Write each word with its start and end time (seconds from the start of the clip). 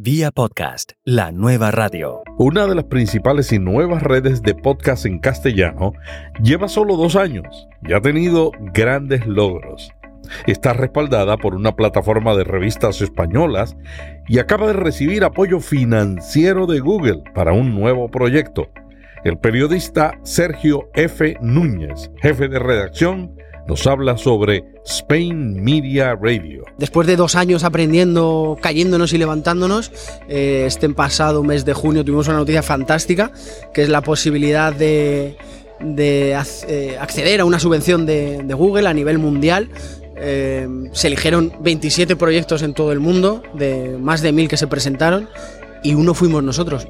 Vía 0.00 0.30
Podcast, 0.30 0.92
la 1.02 1.32
nueva 1.32 1.72
radio. 1.72 2.22
Una 2.38 2.68
de 2.68 2.76
las 2.76 2.84
principales 2.84 3.50
y 3.50 3.58
nuevas 3.58 4.00
redes 4.00 4.42
de 4.42 4.54
podcast 4.54 5.06
en 5.06 5.18
castellano 5.18 5.92
lleva 6.40 6.68
solo 6.68 6.96
dos 6.96 7.16
años 7.16 7.66
y 7.82 7.94
ha 7.94 8.00
tenido 8.00 8.52
grandes 8.72 9.26
logros. 9.26 9.90
Está 10.46 10.72
respaldada 10.72 11.36
por 11.36 11.56
una 11.56 11.74
plataforma 11.74 12.36
de 12.36 12.44
revistas 12.44 13.00
españolas 13.00 13.76
y 14.28 14.38
acaba 14.38 14.68
de 14.68 14.74
recibir 14.74 15.24
apoyo 15.24 15.58
financiero 15.58 16.66
de 16.66 16.78
Google 16.78 17.24
para 17.34 17.52
un 17.52 17.74
nuevo 17.74 18.08
proyecto. 18.08 18.70
El 19.24 19.36
periodista 19.38 20.16
Sergio 20.22 20.90
F. 20.94 21.36
Núñez, 21.40 22.12
jefe 22.22 22.46
de 22.46 22.60
redacción, 22.60 23.34
nos 23.68 23.86
habla 23.86 24.16
sobre 24.16 24.64
Spain 24.84 25.62
Media 25.62 26.14
Radio. 26.14 26.64
Después 26.78 27.06
de 27.06 27.16
dos 27.16 27.36
años 27.36 27.64
aprendiendo, 27.64 28.56
cayéndonos 28.62 29.12
y 29.12 29.18
levantándonos, 29.18 29.92
eh, 30.26 30.64
este 30.66 30.88
pasado 30.88 31.42
mes 31.42 31.66
de 31.66 31.74
junio 31.74 32.02
tuvimos 32.02 32.28
una 32.28 32.38
noticia 32.38 32.62
fantástica, 32.62 33.30
que 33.74 33.82
es 33.82 33.90
la 33.90 34.00
posibilidad 34.00 34.72
de, 34.72 35.36
eh, 35.80 36.96
acceder 36.98 37.40
a 37.42 37.44
una 37.44 37.60
subvención 37.60 38.06
de, 38.06 38.42
Google 38.54 38.88
a 38.88 38.94
nivel 38.94 39.18
mundial. 39.18 39.68
Eh, 40.16 40.66
se 40.92 41.08
eligieron 41.08 41.52
27 41.60 42.16
proyectos 42.16 42.62
en 42.62 42.72
todo 42.72 42.90
el 42.90 43.00
mundo, 43.00 43.42
de 43.52 43.98
más 44.00 44.22
de 44.22 44.32
mil 44.32 44.48
que 44.48 44.56
se 44.56 44.66
presentaron, 44.66 45.28
y 45.84 45.92
uno 45.92 46.14
fuimos 46.14 46.42
nosotros. 46.42 46.88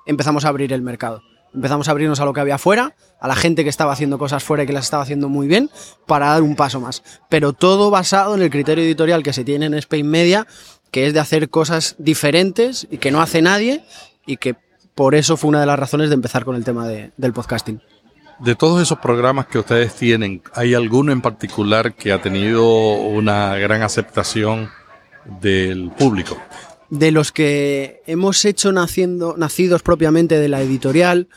empezamos 0.05 0.45
a 0.45 0.49
abrir 0.49 0.73
el 0.73 0.81
mercado. 0.81 1.21
Empezamos 1.53 1.87
a 1.87 1.91
abrirnos 1.91 2.19
a 2.19 2.25
lo 2.25 2.33
que 2.33 2.39
había 2.39 2.57
fuera, 2.57 2.95
a 3.19 3.27
la 3.27 3.35
gente 3.35 3.63
que 3.63 3.69
estaba 3.69 3.93
haciendo 3.93 4.17
cosas 4.17 4.43
fuera 4.43 4.63
y 4.63 4.65
que 4.65 4.73
las 4.73 4.85
estaba 4.85 5.03
haciendo 5.03 5.29
muy 5.29 5.47
bien, 5.47 5.69
para 6.07 6.29
dar 6.29 6.41
un 6.41 6.55
paso 6.55 6.79
más. 6.79 7.03
Pero 7.29 7.53
todo 7.53 7.91
basado 7.91 8.33
en 8.33 8.41
el 8.41 8.49
criterio 8.49 8.83
editorial 8.83 9.21
que 9.21 9.33
se 9.33 9.43
tiene 9.43 9.67
en 9.67 9.75
Spain 9.75 10.07
Media, 10.07 10.47
que 10.89 11.05
es 11.05 11.13
de 11.13 11.19
hacer 11.19 11.49
cosas 11.49 11.95
diferentes 11.99 12.87
y 12.89 12.97
que 12.97 13.11
no 13.11 13.21
hace 13.21 13.43
nadie 13.43 13.83
y 14.25 14.37
que 14.37 14.55
por 14.95 15.15
eso 15.15 15.37
fue 15.37 15.49
una 15.49 15.59
de 15.59 15.65
las 15.65 15.79
razones 15.79 16.09
de 16.09 16.15
empezar 16.15 16.45
con 16.45 16.55
el 16.55 16.63
tema 16.63 16.87
del 16.87 17.33
podcasting. 17.33 17.81
De 18.39 18.55
todos 18.55 18.81
esos 18.81 18.99
programas 18.99 19.47
que 19.47 19.59
ustedes 19.59 19.93
tienen, 19.93 20.41
¿hay 20.53 20.73
alguno 20.73 21.11
en 21.11 21.21
particular 21.21 21.93
que 21.93 22.11
ha 22.11 22.21
tenido 22.21 22.93
una 22.93 23.55
gran 23.55 23.83
aceptación 23.83 24.69
del 25.41 25.91
público? 25.91 26.37
De 26.89 27.11
los 27.11 27.31
que 27.31 28.01
hemos 28.05 28.43
hecho 28.45 28.71
naciendo, 28.71 29.35
nacidos 29.37 29.81
propiamente 29.81 30.39
de 30.39 30.49
la 30.49 30.61
editorial, 30.61 31.27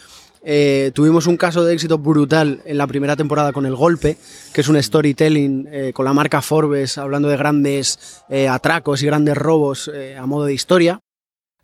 eh, 0.42 0.92
tuvimos 0.94 1.26
un 1.26 1.36
caso 1.36 1.64
de 1.64 1.74
éxito 1.74 1.98
brutal 1.98 2.60
en 2.64 2.78
la 2.78 2.86
primera 2.86 3.16
temporada 3.16 3.52
con 3.52 3.66
El 3.66 3.74
Golpe, 3.74 4.16
que 4.52 4.60
es 4.60 4.68
un 4.68 4.80
storytelling 4.80 5.68
eh, 5.70 5.92
con 5.92 6.04
la 6.04 6.12
marca 6.12 6.40
Forbes, 6.40 6.98
hablando 6.98 7.28
de 7.28 7.36
grandes 7.36 8.22
eh, 8.28 8.48
atracos 8.48 9.02
y 9.02 9.06
grandes 9.06 9.36
robos 9.36 9.90
a 10.16 10.24
modo 10.26 10.44
de 10.44 10.54
historia. 10.54 11.00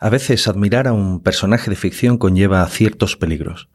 A 0.03 0.09
veces 0.09 0.49
admirar 0.49 0.89
a 0.89 0.93
un 0.93 1.21
personaje 1.21 1.71
de 1.71 1.77
ficción 1.77 2.19
conlleva 2.19 2.67
ciertos 2.67 3.17
peligros. 3.17 3.69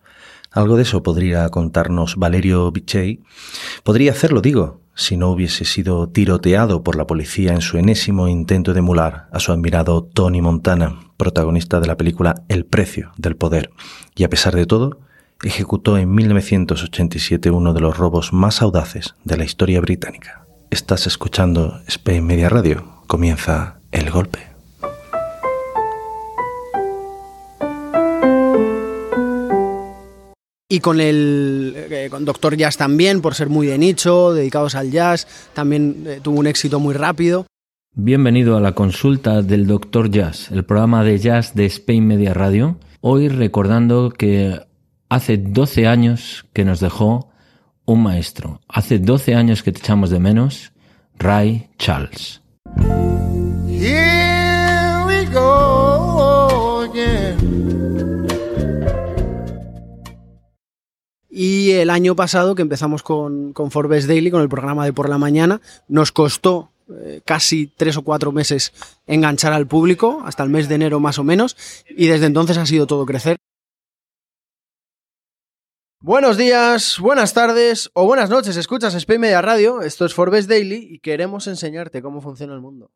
Algo 0.52 0.76
de 0.76 0.82
eso 0.82 1.02
podría 1.02 1.48
contarnos 1.48 2.18
Valerio 2.18 2.70
Bichey. 2.70 3.22
Podría 3.86 4.12
hacerlo, 4.12 4.42
digo, 4.42 4.82
si 4.94 5.16
no 5.16 5.30
hubiese 5.30 5.64
sido 5.64 6.10
tiroteado 6.10 6.84
por 6.84 6.98
la 6.98 7.08
policía 7.08 7.54
en 7.54 7.62
su 7.62 7.78
enésimo 7.78 8.28
intento 8.28 8.74
de 8.74 8.80
emular 8.80 9.30
a 9.32 9.40
su 9.40 9.54
admirado 9.54 10.04
Tony 10.04 10.42
Montana, 10.42 11.00
protagonista 11.16 11.80
de 11.80 11.88
la 11.88 11.96
película 11.96 12.44
El 12.50 12.66
precio 12.66 13.14
del 13.16 13.38
poder. 13.38 13.70
Y 14.14 14.26
a 14.26 14.30
pesar 14.30 14.54
de 14.54 14.66
todo, 14.66 15.00
ejecutó 15.44 15.98
en 15.98 16.14
1987 16.14 17.52
uno 17.52 17.74
de 17.74 17.80
los 17.80 17.98
robos 17.98 18.34
más 18.34 18.62
audaces 18.62 19.16
de 19.24 19.38
la 19.38 19.46
historia 19.46 19.80
británica. 19.80 20.46
Estás 20.72 21.08
escuchando 21.08 21.80
Spain 21.88 22.26
Media 22.26 22.50
Radio. 22.50 22.84
Comienza 23.08 23.80
el 23.94 24.12
golpe. 24.12 24.57
Y 30.70 30.82
con 30.82 31.00
el 31.00 31.74
eh, 31.78 32.08
con 32.12 32.26
Doctor 32.26 32.58
Jazz 32.58 32.76
también, 32.76 33.22
por 33.22 33.36
ser 33.36 33.48
muy 33.48 33.68
de 33.68 33.78
nicho, 33.78 34.34
dedicados 34.34 34.76
al 34.76 34.92
jazz, 34.92 35.26
también 35.54 36.04
eh, 36.06 36.20
tuvo 36.22 36.40
un 36.40 36.48
éxito 36.48 36.82
muy 36.82 36.94
rápido. 36.94 37.46
Bienvenido 37.94 38.58
a 38.58 38.60
la 38.60 38.74
consulta 38.74 39.42
del 39.42 39.66
Doctor 39.66 40.12
Jazz, 40.12 40.52
el 40.52 40.66
programa 40.66 41.06
de 41.06 41.20
jazz 41.20 41.56
de 41.56 41.66
Spain 41.68 42.06
Media 42.06 42.34
Radio. 42.34 42.78
Hoy 43.00 43.30
recordando 43.30 44.10
que 44.10 44.60
hace 45.08 45.38
12 45.38 45.88
años 45.88 46.46
que 46.52 46.66
nos 46.66 46.82
dejó 46.82 47.30
un 47.86 48.04
maestro. 48.04 48.60
Hace 48.68 49.00
12 49.00 49.36
años 49.36 49.64
que 49.64 49.72
te 49.72 49.80
echamos 49.80 50.10
de 50.10 50.20
menos, 50.20 50.74
Ray 51.18 51.70
Charles. 51.78 52.42
Here 53.70 54.17
El 61.72 61.90
año 61.90 62.16
pasado, 62.16 62.56
que 62.56 62.62
empezamos 62.62 63.04
con, 63.04 63.54
Forbes 63.70 64.08
Daily, 64.08 64.32
con 64.32 64.42
el 64.42 64.50
programa 64.50 64.86
de 64.86 64.94
por 64.94 65.10
la 65.10 65.18
mañana, 65.18 65.62
nos 65.88 66.12
costó 66.12 66.72
eh, 66.90 67.22
casi 67.26 67.68
tres 67.68 67.98
o 67.98 68.04
cuatro 68.04 68.32
meses 68.32 68.74
enganchar 69.06 69.54
al 69.54 69.68
público, 69.68 70.22
hasta 70.26 70.44
el 70.44 70.50
mes 70.50 70.70
de 70.70 70.76
enero 70.76 71.00
más 71.00 71.20
o 71.20 71.24
menos, 71.24 71.58
y 71.90 72.08
desde 72.08 72.26
entonces 72.28 72.58
ha 72.58 72.66
sido 72.66 72.88
todo 72.88 73.06
crecer. 73.06 73.38
Buenos 76.00 76.38
días, 76.38 77.00
buenas 77.00 77.34
tardes 77.34 77.90
o 77.94 78.06
buenas 78.06 78.30
noches, 78.30 78.56
escuchas 78.56 78.94
Spain 78.94 79.20
Media 79.20 79.42
Radio, 79.42 79.82
esto 79.82 80.06
es 80.06 80.14
Forbes 80.14 80.48
Daily 80.48 80.88
y 80.92 81.00
queremos 81.00 81.48
enseñarte 81.48 82.02
cómo 82.02 82.22
funciona 82.22 82.54
el 82.54 82.62
mundo. 82.62 82.92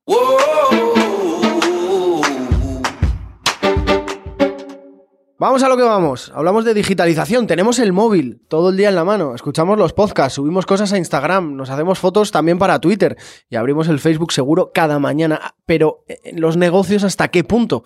Vamos 5.42 5.64
a 5.64 5.70
lo 5.70 5.76
que 5.76 5.82
vamos. 5.82 6.32
Hablamos 6.36 6.66
de 6.66 6.76
digitalización. 6.76 7.48
Tenemos 7.48 7.80
el 7.80 7.94
móvil 7.94 8.44
todo 8.48 8.70
el 8.70 8.78
día 8.78 8.90
en 8.90 8.96
la 8.96 9.04
mano. 9.04 9.34
Escuchamos 9.34 9.76
los 9.76 9.92
podcasts, 9.92 10.36
subimos 10.36 10.68
cosas 10.68 10.94
a 10.94 11.00
Instagram, 11.00 11.56
nos 11.56 11.72
hacemos 11.72 11.98
fotos 11.98 12.30
también 12.30 12.60
para 12.60 12.78
Twitter 12.78 13.18
y 13.50 13.56
abrimos 13.56 13.88
el 13.88 14.00
Facebook 14.00 14.34
seguro 14.34 14.70
cada 14.72 15.00
mañana. 15.00 15.56
Pero 15.66 16.04
en 16.08 16.40
los 16.40 16.58
negocios, 16.58 17.04
¿hasta 17.04 17.30
qué 17.30 17.44
punto 17.44 17.84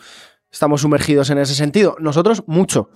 estamos 0.52 0.82
sumergidos 0.82 1.30
en 1.30 1.38
ese 1.38 1.56
sentido? 1.56 1.96
Nosotros 1.98 2.44
mucho. 2.46 2.90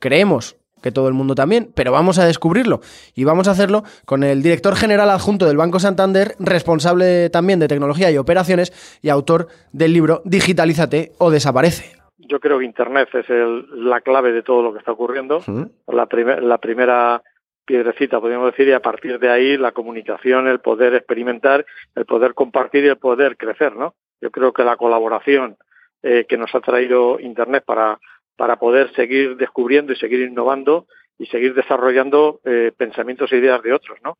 Creemos 0.00 0.56
que 0.82 0.90
todo 0.90 1.06
el 1.06 1.14
mundo 1.14 1.36
también, 1.36 1.70
pero 1.72 1.92
vamos 1.92 2.18
a 2.18 2.26
descubrirlo. 2.26 2.80
Y 3.14 3.22
vamos 3.22 3.46
a 3.46 3.52
hacerlo 3.52 3.84
con 4.04 4.24
el 4.24 4.42
director 4.42 4.74
general 4.74 5.10
adjunto 5.10 5.46
del 5.46 5.58
Banco 5.58 5.78
Santander, 5.78 6.34
responsable 6.40 7.30
también 7.30 7.60
de 7.60 7.68
tecnología 7.68 8.10
y 8.10 8.18
operaciones 8.18 8.72
y 9.00 9.10
autor 9.10 9.46
del 9.70 9.92
libro 9.92 10.22
Digitalízate 10.24 11.12
o 11.18 11.30
desaparece 11.30 12.01
yo 12.28 12.40
creo 12.40 12.58
que 12.58 12.64
Internet 12.64 13.08
es 13.14 13.26
la 13.28 14.00
clave 14.00 14.32
de 14.32 14.42
todo 14.42 14.62
lo 14.62 14.72
que 14.72 14.78
está 14.78 14.92
ocurriendo. 14.92 15.40
La, 15.86 16.08
la 16.40 16.58
primera 16.58 17.22
piedrecita, 17.64 18.20
podríamos 18.20 18.52
decir, 18.52 18.68
y 18.68 18.72
a 18.72 18.82
partir 18.82 19.18
de 19.18 19.30
ahí 19.30 19.56
la 19.56 19.72
comunicación, 19.72 20.48
el 20.48 20.60
poder 20.60 20.94
experimentar, 20.94 21.64
el 21.94 22.04
poder 22.04 22.34
compartir 22.34 22.84
y 22.84 22.88
el 22.88 22.98
poder 22.98 23.36
crecer, 23.36 23.76
¿no? 23.76 23.94
Yo 24.20 24.30
creo 24.30 24.52
que 24.52 24.64
la 24.64 24.76
colaboración 24.76 25.56
eh, 26.02 26.26
que 26.28 26.36
nos 26.36 26.54
ha 26.54 26.60
traído 26.60 27.20
Internet 27.20 27.64
para, 27.64 27.98
para 28.36 28.56
poder 28.56 28.92
seguir 28.94 29.36
descubriendo 29.36 29.92
y 29.92 29.96
seguir 29.96 30.20
innovando 30.20 30.86
y 31.18 31.26
seguir 31.26 31.54
desarrollando 31.54 32.40
eh, 32.44 32.72
pensamientos 32.76 33.32
e 33.32 33.38
ideas 33.38 33.62
de 33.62 33.72
otros, 33.72 33.98
¿no? 34.02 34.16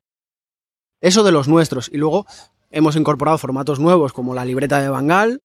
Eso 1.00 1.24
de 1.24 1.32
los 1.32 1.48
nuestros. 1.48 1.92
Y 1.92 1.98
luego 1.98 2.26
hemos 2.70 2.94
incorporado 2.94 3.38
formatos 3.38 3.80
nuevos 3.80 4.12
como 4.12 4.34
la 4.34 4.44
libreta 4.44 4.80
de 4.80 4.88
Bangal, 4.88 5.40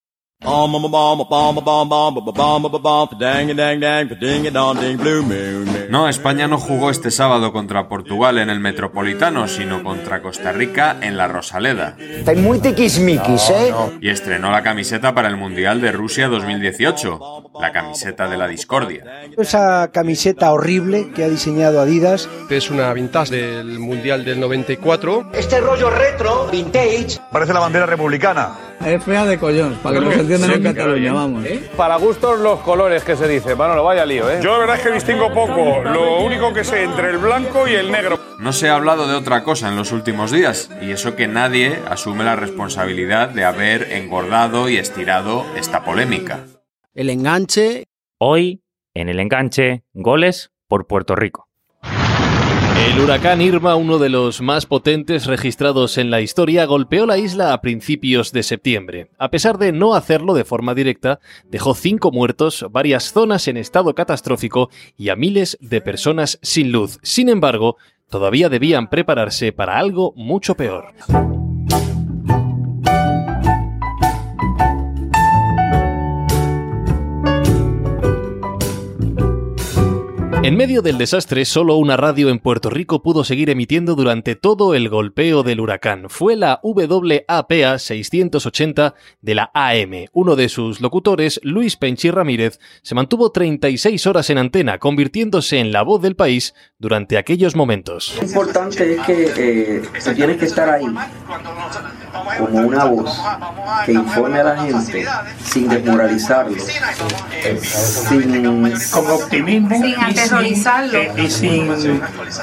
no, 5.90 6.08
España 6.08 6.48
no 6.48 6.60
jugó 6.60 6.92
este 6.92 7.10
sábado 7.10 7.52
contra 7.52 7.90
Portugal 7.90 8.38
en 8.38 8.52
el 8.52 8.60
Metropolitano, 8.60 9.48
sino 9.48 9.84
contra 9.84 10.22
Costa 10.22 10.52
Rica 10.52 10.98
en 11.02 11.18
la 11.18 11.28
Rosaleda. 11.28 11.98
Estáis 12.00 12.38
muy 12.40 12.60
tiquismiquis, 12.60 13.50
¿eh? 13.50 13.74
Y 14.00 14.10
estrenó 14.10 14.52
la 14.52 14.62
camiseta 14.62 15.16
para 15.16 15.28
el 15.28 15.38
Mundial 15.38 15.82
de 15.82 15.92
Rusia 15.92 16.28
2018, 16.28 17.20
la 17.60 17.72
camiseta 17.72 18.30
de 18.30 18.38
la 18.38 18.48
discordia. 18.48 19.04
Esa 19.36 19.90
camiseta 19.92 20.52
horrible 20.52 21.12
que 21.16 21.24
ha 21.24 21.30
diseñado 21.30 21.82
Adidas. 21.82 22.30
Es 22.50 22.70
una 22.70 22.94
vintage 22.94 23.36
del 23.36 23.80
Mundial 23.80 24.24
del 24.24 24.40
94. 24.40 25.32
Este 25.34 25.60
rollo 25.60 25.90
retro, 25.90 26.48
vintage. 26.52 27.20
Parece 27.32 27.54
la 27.54 27.60
bandera 27.60 27.88
republicana. 27.88 28.77
Es 28.86 29.04
fea 29.04 29.26
de 29.26 29.38
collón, 29.38 29.78
para 29.82 30.00
que 30.00 30.06
nos 30.06 30.16
entiendan 30.16 30.52
en 30.52 30.64
Cataluña, 30.64 31.12
vamos. 31.14 31.46
¿eh? 31.46 31.70
Para 31.76 31.96
gustos 31.98 32.40
los 32.40 32.60
colores 32.60 33.04
que 33.04 33.16
se 33.16 33.28
dice. 33.28 33.54
Bueno, 33.56 33.76
lo 33.76 33.84
vaya 33.84 34.06
lío, 34.06 34.30
¿eh? 34.30 34.40
Yo 34.42 34.54
la 34.54 34.60
verdad 34.60 34.76
es 34.78 34.82
que 34.84 34.92
distingo 34.92 35.34
poco. 35.34 35.84
Lo 35.84 36.22
único 36.22 36.54
que 36.54 36.64
sé 36.64 36.84
entre 36.84 37.10
el 37.10 37.18
blanco 37.18 37.68
y 37.68 37.74
el 37.74 37.92
negro. 37.92 38.20
No 38.40 38.54
se 38.54 38.70
ha 38.70 38.76
hablado 38.76 39.08
de 39.08 39.16
otra 39.16 39.44
cosa 39.44 39.68
en 39.68 39.76
los 39.76 39.92
últimos 39.92 40.32
días, 40.32 40.70
y 40.82 40.92
eso 40.92 41.16
que 41.16 41.28
nadie 41.28 41.80
asume 41.90 42.24
la 42.24 42.36
responsabilidad 42.36 43.30
de 43.30 43.44
haber 43.46 43.92
engordado 43.94 44.70
y 44.70 44.78
estirado 44.78 45.46
esta 45.58 45.84
polémica. 45.84 46.46
El 46.94 47.10
enganche. 47.10 47.86
Hoy, 48.20 48.64
en 48.94 49.10
el 49.10 49.20
enganche, 49.20 49.84
goles 49.94 50.52
por 50.68 50.88
Puerto 50.88 51.16
Rico. 51.16 51.47
El 52.86 53.00
huracán 53.00 53.42
Irma, 53.42 53.76
uno 53.76 53.98
de 53.98 54.10
los 54.10 54.42
más 54.42 54.66
potentes 54.66 55.26
registrados 55.26 55.98
en 55.98 56.12
la 56.12 56.22
historia, 56.22 56.66
golpeó 56.66 57.06
la 57.06 57.18
isla 57.18 57.54
a 57.54 57.62
principios 57.62 58.32
de 58.32 58.44
septiembre. 58.44 59.10
A 59.18 59.30
pesar 59.30 59.58
de 59.58 59.72
no 59.72 59.96
hacerlo 59.96 60.34
de 60.34 60.46
forma 60.46 60.76
directa, 60.76 61.20
dejó 61.50 61.74
cinco 61.74 62.12
muertos, 62.12 62.66
varias 62.70 63.12
zonas 63.12 63.48
en 63.48 63.58
estado 63.58 63.96
catastrófico 63.96 64.70
y 64.96 65.10
a 65.10 65.16
miles 65.16 65.58
de 65.60 65.82
personas 65.82 66.40
sin 66.42 66.72
luz. 66.72 67.00
Sin 67.02 67.30
embargo, 67.30 67.78
todavía 68.10 68.50
debían 68.50 68.90
prepararse 68.90 69.52
para 69.52 69.80
algo 69.80 70.14
mucho 70.16 70.56
peor. 70.56 70.94
En 80.48 80.56
medio 80.56 80.82
del 80.82 80.98
desastre, 80.98 81.44
solo 81.44 81.76
una 81.76 81.98
radio 81.98 82.30
en 82.30 82.40
Puerto 82.40 82.70
Rico 82.70 83.04
pudo 83.04 83.26
seguir 83.26 83.50
emitiendo 83.50 83.96
durante 83.96 84.38
todo 84.38 84.76
el 84.76 84.88
golpeo 84.88 85.44
del 85.44 85.60
huracán. 85.60 86.06
Fue 86.08 86.38
la 86.38 86.62
WAPA 86.64 87.78
680 87.78 88.96
de 89.20 89.36
la 89.36 89.52
AM. 89.54 90.06
Uno 90.14 90.38
de 90.38 90.48
sus 90.48 90.80
locutores, 90.80 91.42
Luis 91.44 91.76
Penchi 91.76 92.12
Ramírez, 92.12 92.62
se 92.82 92.96
mantuvo 92.96 93.30
36 93.34 94.08
horas 94.08 94.30
en 94.30 94.38
antena, 94.38 94.78
convirtiéndose 94.78 95.60
en 95.60 95.74
la 95.74 95.82
voz 95.82 96.02
del 96.02 96.16
país 96.16 96.54
durante 96.80 97.18
aquellos 97.18 97.54
momentos. 97.58 98.16
Lo 98.18 98.26
importante 98.26 98.94
es 98.94 99.02
que 99.02 99.34
eh, 99.36 99.82
tienes 100.16 100.38
que 100.38 100.46
estar 100.46 100.70
ahí 100.70 100.86
como 102.38 102.60
una 102.60 102.86
voz 102.86 103.20
que 103.86 103.92
informe 103.92 104.40
a 104.40 104.44
la 104.46 104.64
gente 104.64 105.06
sin 105.44 105.68
desmoralizarlo, 105.68 106.56
sin, 107.60 108.72
con 108.92 109.12
optimismo 109.12 109.78
eh, 110.42 111.12
y 111.18 111.30
sin, 111.30 111.68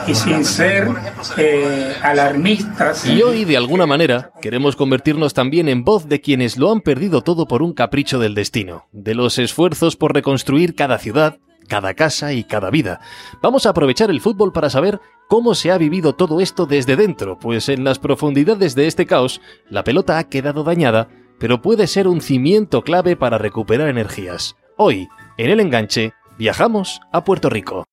y 0.07 0.15
sin 0.15 0.45
ser 0.45 0.89
eh, 1.37 1.95
alarmistas. 2.03 3.07
Y 3.07 3.23
hoy, 3.23 3.45
de 3.45 3.57
alguna 3.57 3.87
manera, 3.87 4.33
queremos 4.41 4.77
convertirnos 4.77 5.35
también 5.35 5.69
en 5.69 5.85
voz 5.85 6.09
de 6.09 6.21
quienes 6.21 6.57
lo 6.57 6.73
han 6.73 6.81
perdido 6.81 7.23
todo 7.23 7.47
por 7.47 7.63
un 7.63 7.73
capricho 7.73 8.19
del 8.19 8.35
destino, 8.35 8.89
de 8.93 9.15
los 9.15 9.39
esfuerzos 9.39 9.97
por 9.97 10.15
reconstruir 10.15 10.75
cada 10.75 10.99
ciudad, 10.99 11.39
cada 11.69 11.95
casa 11.95 12.33
y 12.33 12.45
cada 12.45 12.71
vida. 12.71 13.01
Vamos 13.43 13.67
a 13.67 13.71
aprovechar 13.71 14.11
el 14.11 14.21
fútbol 14.21 14.53
para 14.53 14.71
saber 14.71 15.01
cómo 15.29 15.55
se 15.55 15.71
ha 15.71 15.79
vivido 15.79 16.15
todo 16.15 16.41
esto 16.41 16.67
desde 16.67 16.97
dentro, 16.97 17.39
pues 17.39 17.69
en 17.69 17.85
las 17.85 17.99
profundidades 17.99 18.75
de 18.75 18.87
este 18.87 19.07
caos 19.07 19.41
la 19.71 19.85
pelota 19.85 20.19
ha 20.19 20.29
quedado 20.29 20.65
dañada, 20.65 21.09
pero 21.39 21.63
puede 21.63 21.87
ser 21.87 22.09
un 22.09 22.21
cimiento 22.21 22.83
clave 22.83 23.17
para 23.17 23.39
recuperar 23.39 23.89
energías. 23.89 24.57
Hoy, 24.77 25.09
en 25.37 25.51
el 25.51 25.61
enganche, 25.61 26.13
viajamos 26.39 27.01
a 27.13 27.25
Puerto 27.25 27.51
Rico. 27.51 27.85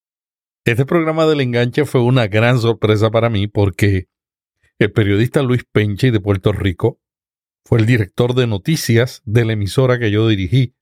Este 0.65 0.85
programa 0.85 1.25
del 1.25 1.41
enganche 1.41 1.85
fue 1.85 2.01
una 2.01 2.27
gran 2.27 2.59
sorpresa 2.59 3.09
para 3.09 3.29
mí 3.29 3.47
porque 3.47 4.07
el 4.79 4.91
periodista 4.91 5.41
Luis 5.41 5.63
Penche 5.71 6.11
de 6.11 6.19
Puerto 6.19 6.51
Rico 6.51 6.99
fue 7.65 7.79
el 7.79 7.85
director 7.85 8.33
de 8.33 8.47
noticias 8.47 9.21
de 9.25 9.45
la 9.45 9.53
emisora 9.53 9.99
que 9.99 10.11
yo 10.11 10.27
dirigí. 10.27 10.75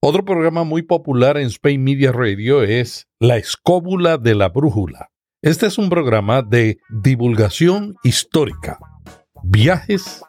Otro 0.00 0.24
programa 0.24 0.64
muy 0.64 0.82
popular 0.82 1.38
en 1.38 1.46
Spain 1.46 1.82
Media 1.82 2.12
Radio 2.12 2.62
es 2.62 3.08
La 3.18 3.36
Escóbula 3.36 4.18
de 4.18 4.34
la 4.34 4.50
Brújula. 4.50 5.10
Este 5.42 5.66
es 5.66 5.78
un 5.78 5.88
programa 5.88 6.42
de 6.42 6.78
divulgación 6.90 7.96
histórica, 8.02 8.78
viajes 9.42 10.22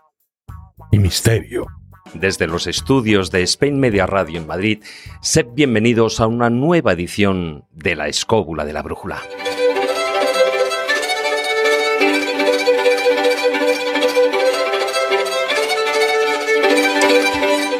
y 0.91 0.99
misterio. 0.99 1.74
Desde 2.19 2.47
los 2.47 2.65
estudios 2.65 3.29
de 3.29 3.43
Spain 3.43 3.77
Media 3.77 4.05
Radio 4.07 4.39
en 4.39 4.47
Madrid, 4.47 4.81
sed 5.21 5.47
bienvenidos 5.53 6.21
a 6.21 6.27
una 6.27 6.49
nueva 6.49 6.93
edición 6.93 7.65
de 7.73 7.95
La 7.95 8.07
Escóbula 8.07 8.63
de 8.63 8.71
la 8.71 8.81
Brújula. 8.81 9.21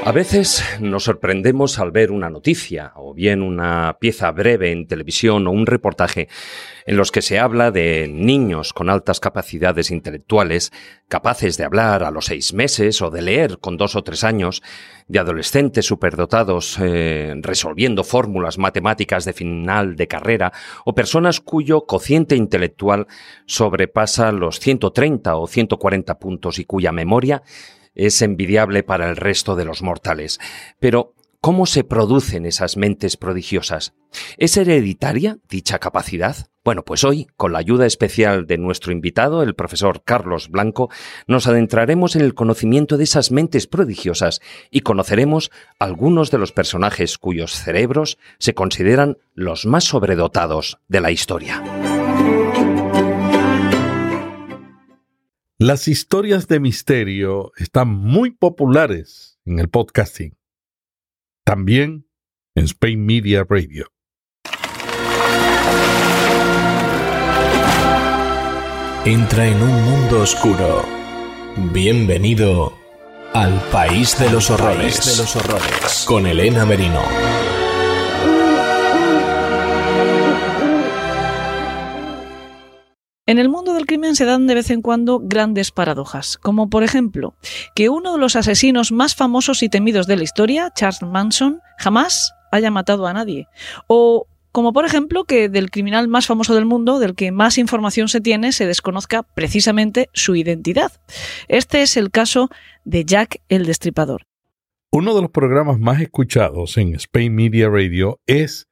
A 0.05 0.11
veces 0.11 0.63
nos 0.79 1.05
sorprendemos 1.05 1.79
al 1.79 1.89
ver 1.89 2.11
una 2.11 2.29
noticia 2.29 2.91
o 2.95 3.15
bien 3.15 3.41
una 3.41 3.97
pieza 3.99 4.31
breve 4.31 4.71
en 4.71 4.85
televisión 4.85 5.47
o 5.47 5.51
un 5.51 5.65
reportaje 5.65 6.27
en 6.85 6.95
los 6.95 7.11
que 7.11 7.23
se 7.23 7.39
habla 7.39 7.71
de 7.71 8.07
niños 8.07 8.71
con 8.71 8.91
altas 8.91 9.19
capacidades 9.19 9.89
intelectuales, 9.89 10.71
capaces 11.07 11.57
de 11.57 11.63
hablar 11.63 12.03
a 12.03 12.11
los 12.11 12.25
seis 12.25 12.53
meses 12.53 13.01
o 13.01 13.09
de 13.09 13.23
leer 13.23 13.57
con 13.57 13.77
dos 13.77 13.95
o 13.95 14.03
tres 14.03 14.23
años, 14.23 14.61
de 15.07 15.17
adolescentes 15.17 15.87
superdotados 15.87 16.77
eh, 16.79 17.33
resolviendo 17.37 18.03
fórmulas 18.03 18.59
matemáticas 18.59 19.25
de 19.25 19.33
final 19.33 19.95
de 19.95 20.07
carrera, 20.07 20.53
o 20.85 20.93
personas 20.93 21.39
cuyo 21.39 21.87
cociente 21.87 22.35
intelectual 22.35 23.07
sobrepasa 23.47 24.31
los 24.31 24.59
130 24.59 25.35
o 25.35 25.47
140 25.47 26.19
puntos 26.19 26.59
y 26.59 26.65
cuya 26.65 26.91
memoria 26.91 27.41
es 27.95 28.21
envidiable 28.21 28.83
para 28.83 29.09
el 29.09 29.15
resto 29.15 29.55
de 29.55 29.65
los 29.65 29.81
mortales. 29.81 30.39
Pero, 30.79 31.15
¿cómo 31.41 31.65
se 31.65 31.83
producen 31.83 32.45
esas 32.45 32.77
mentes 32.77 33.17
prodigiosas? 33.17 33.93
¿Es 34.37 34.57
hereditaria 34.57 35.39
dicha 35.49 35.79
capacidad? 35.79 36.47
Bueno, 36.65 36.83
pues 36.83 37.03
hoy, 37.03 37.27
con 37.37 37.53
la 37.53 37.59
ayuda 37.59 37.85
especial 37.85 38.47
de 38.47 38.57
nuestro 38.57 38.91
invitado, 38.91 39.43
el 39.43 39.53
profesor 39.53 40.01
Carlos 40.03 40.49
Blanco, 40.49 40.89
nos 41.27 41.45
adentraremos 41.45 42.15
en 42.15 42.23
el 42.23 42.33
conocimiento 42.33 42.97
de 42.97 43.03
esas 43.03 43.31
mentes 43.31 43.67
prodigiosas 43.67 44.41
y 44.71 44.81
conoceremos 44.81 45.51
algunos 45.77 46.31
de 46.31 46.39
los 46.39 46.51
personajes 46.51 47.19
cuyos 47.19 47.51
cerebros 47.51 48.17
se 48.39 48.55
consideran 48.55 49.19
los 49.35 49.67
más 49.67 49.83
sobredotados 49.83 50.79
de 50.87 51.01
la 51.01 51.11
historia. 51.11 51.84
Las 55.57 55.87
historias 55.87 56.49
de 56.49 56.59
misterio 56.59 57.53
están 57.55 57.87
muy 57.87 58.31
populares 58.31 59.39
en 59.45 59.59
el 59.59 59.69
podcasting. 59.69 60.37
También 61.45 62.09
en 62.55 62.65
Spain 62.65 63.05
Media 63.05 63.45
Radio. 63.49 63.87
Entra 69.05 69.47
en 69.47 69.61
un 69.61 69.83
mundo 69.85 70.23
oscuro. 70.23 70.83
Bienvenido 71.71 72.77
al 73.33 73.57
País 73.71 74.19
de 74.19 74.29
los 74.29 74.49
Horrores, 74.49 75.05
de 75.05 75.23
los 75.23 75.35
horrores. 75.37 76.03
con 76.05 76.27
Elena 76.27 76.65
Merino. 76.65 76.99
En 83.27 83.39
el 83.39 83.49
mundo 83.49 83.73
del 83.73 83.87
crimen 83.87 84.15
se 84.15 84.23
dan 84.25 84.45
de 84.45 84.53
vez 84.53 84.69
en 84.69 84.83
cuando 84.83 85.19
grandes 85.19 85.71
paradojas, 85.71 86.37
como 86.37 86.69
por 86.69 86.83
ejemplo 86.83 87.33
que 87.73 87.89
uno 87.89 88.13
de 88.13 88.19
los 88.19 88.35
asesinos 88.35 88.91
más 88.91 89.15
famosos 89.15 89.63
y 89.63 89.69
temidos 89.69 90.05
de 90.05 90.15
la 90.15 90.23
historia, 90.23 90.71
Charles 90.75 91.01
Manson, 91.01 91.59
jamás 91.79 92.33
haya 92.51 92.69
matado 92.69 93.07
a 93.07 93.13
nadie, 93.13 93.47
o 93.87 94.27
como 94.51 94.73
por 94.73 94.85
ejemplo 94.85 95.23
que 95.23 95.49
del 95.49 95.71
criminal 95.71 96.07
más 96.07 96.27
famoso 96.27 96.53
del 96.53 96.65
mundo, 96.65 96.99
del 96.99 97.15
que 97.15 97.31
más 97.31 97.57
información 97.57 98.09
se 98.09 98.21
tiene, 98.21 98.51
se 98.51 98.67
desconozca 98.67 99.23
precisamente 99.23 100.07
su 100.13 100.35
identidad. 100.35 100.91
Este 101.47 101.81
es 101.81 101.97
el 101.97 102.11
caso 102.11 102.49
de 102.83 103.05
Jack 103.05 103.41
el 103.49 103.65
Destripador. 103.65 104.21
Uno 104.91 105.15
de 105.15 105.23
los 105.23 105.31
programas 105.31 105.79
más 105.79 105.99
escuchados 105.99 106.77
en 106.77 106.93
Spain 106.93 107.33
Media 107.33 107.69
Radio 107.69 108.19
es 108.27 108.67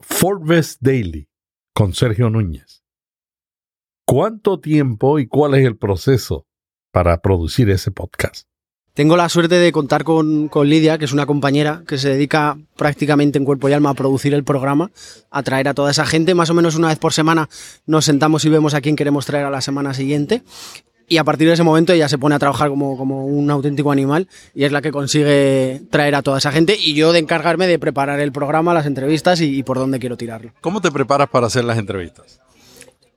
Forbes 0.00 0.78
Daily 0.80 1.28
con 1.74 1.92
Sergio 1.92 2.30
Núñez. 2.30 2.83
¿Cuánto 4.16 4.60
tiempo 4.60 5.18
y 5.18 5.26
cuál 5.26 5.54
es 5.54 5.66
el 5.66 5.76
proceso 5.76 6.46
para 6.92 7.20
producir 7.20 7.68
ese 7.68 7.90
podcast? 7.90 8.46
Tengo 8.92 9.16
la 9.16 9.28
suerte 9.28 9.56
de 9.56 9.72
contar 9.72 10.04
con, 10.04 10.46
con, 10.46 10.68
Lidia, 10.68 10.98
que 10.98 11.04
es 11.04 11.12
una 11.12 11.26
compañera 11.26 11.82
que 11.84 11.98
se 11.98 12.10
dedica 12.10 12.56
prácticamente 12.76 13.38
en 13.38 13.44
cuerpo 13.44 13.68
y 13.68 13.72
alma 13.72 13.90
a 13.90 13.94
producir 13.94 14.32
el 14.32 14.44
programa, 14.44 14.92
a 15.32 15.42
traer 15.42 15.66
a 15.66 15.74
toda 15.74 15.90
esa 15.90 16.06
gente. 16.06 16.32
Más 16.36 16.48
o 16.48 16.54
menos 16.54 16.76
una 16.76 16.86
vez 16.86 16.98
por 17.00 17.12
semana 17.12 17.48
nos 17.86 18.04
sentamos 18.04 18.44
y 18.44 18.50
vemos 18.50 18.74
a 18.74 18.80
quién 18.80 18.94
queremos 18.94 19.26
traer 19.26 19.46
a 19.46 19.50
la 19.50 19.60
semana 19.60 19.94
siguiente. 19.94 20.44
Y 21.08 21.16
a 21.16 21.24
partir 21.24 21.48
de 21.48 21.54
ese 21.54 21.64
momento 21.64 21.92
ella 21.92 22.08
se 22.08 22.16
pone 22.16 22.36
a 22.36 22.38
trabajar 22.38 22.68
como, 22.68 22.96
como 22.96 23.26
un 23.26 23.50
auténtico 23.50 23.90
animal 23.90 24.28
y 24.54 24.62
es 24.62 24.70
la 24.70 24.80
que 24.80 24.92
consigue 24.92 25.82
traer 25.90 26.14
a 26.14 26.22
toda 26.22 26.38
esa 26.38 26.52
gente 26.52 26.76
y 26.78 26.94
yo 26.94 27.12
de 27.12 27.18
encargarme 27.18 27.66
de 27.66 27.80
preparar 27.80 28.20
el 28.20 28.30
programa, 28.30 28.74
las 28.74 28.86
entrevistas 28.86 29.40
y, 29.40 29.58
y 29.58 29.64
por 29.64 29.76
dónde 29.76 29.98
quiero 29.98 30.16
tirarlo. 30.16 30.52
¿Cómo 30.60 30.80
te 30.80 30.92
preparas 30.92 31.28
para 31.30 31.48
hacer 31.48 31.64
las 31.64 31.78
entrevistas? 31.78 32.40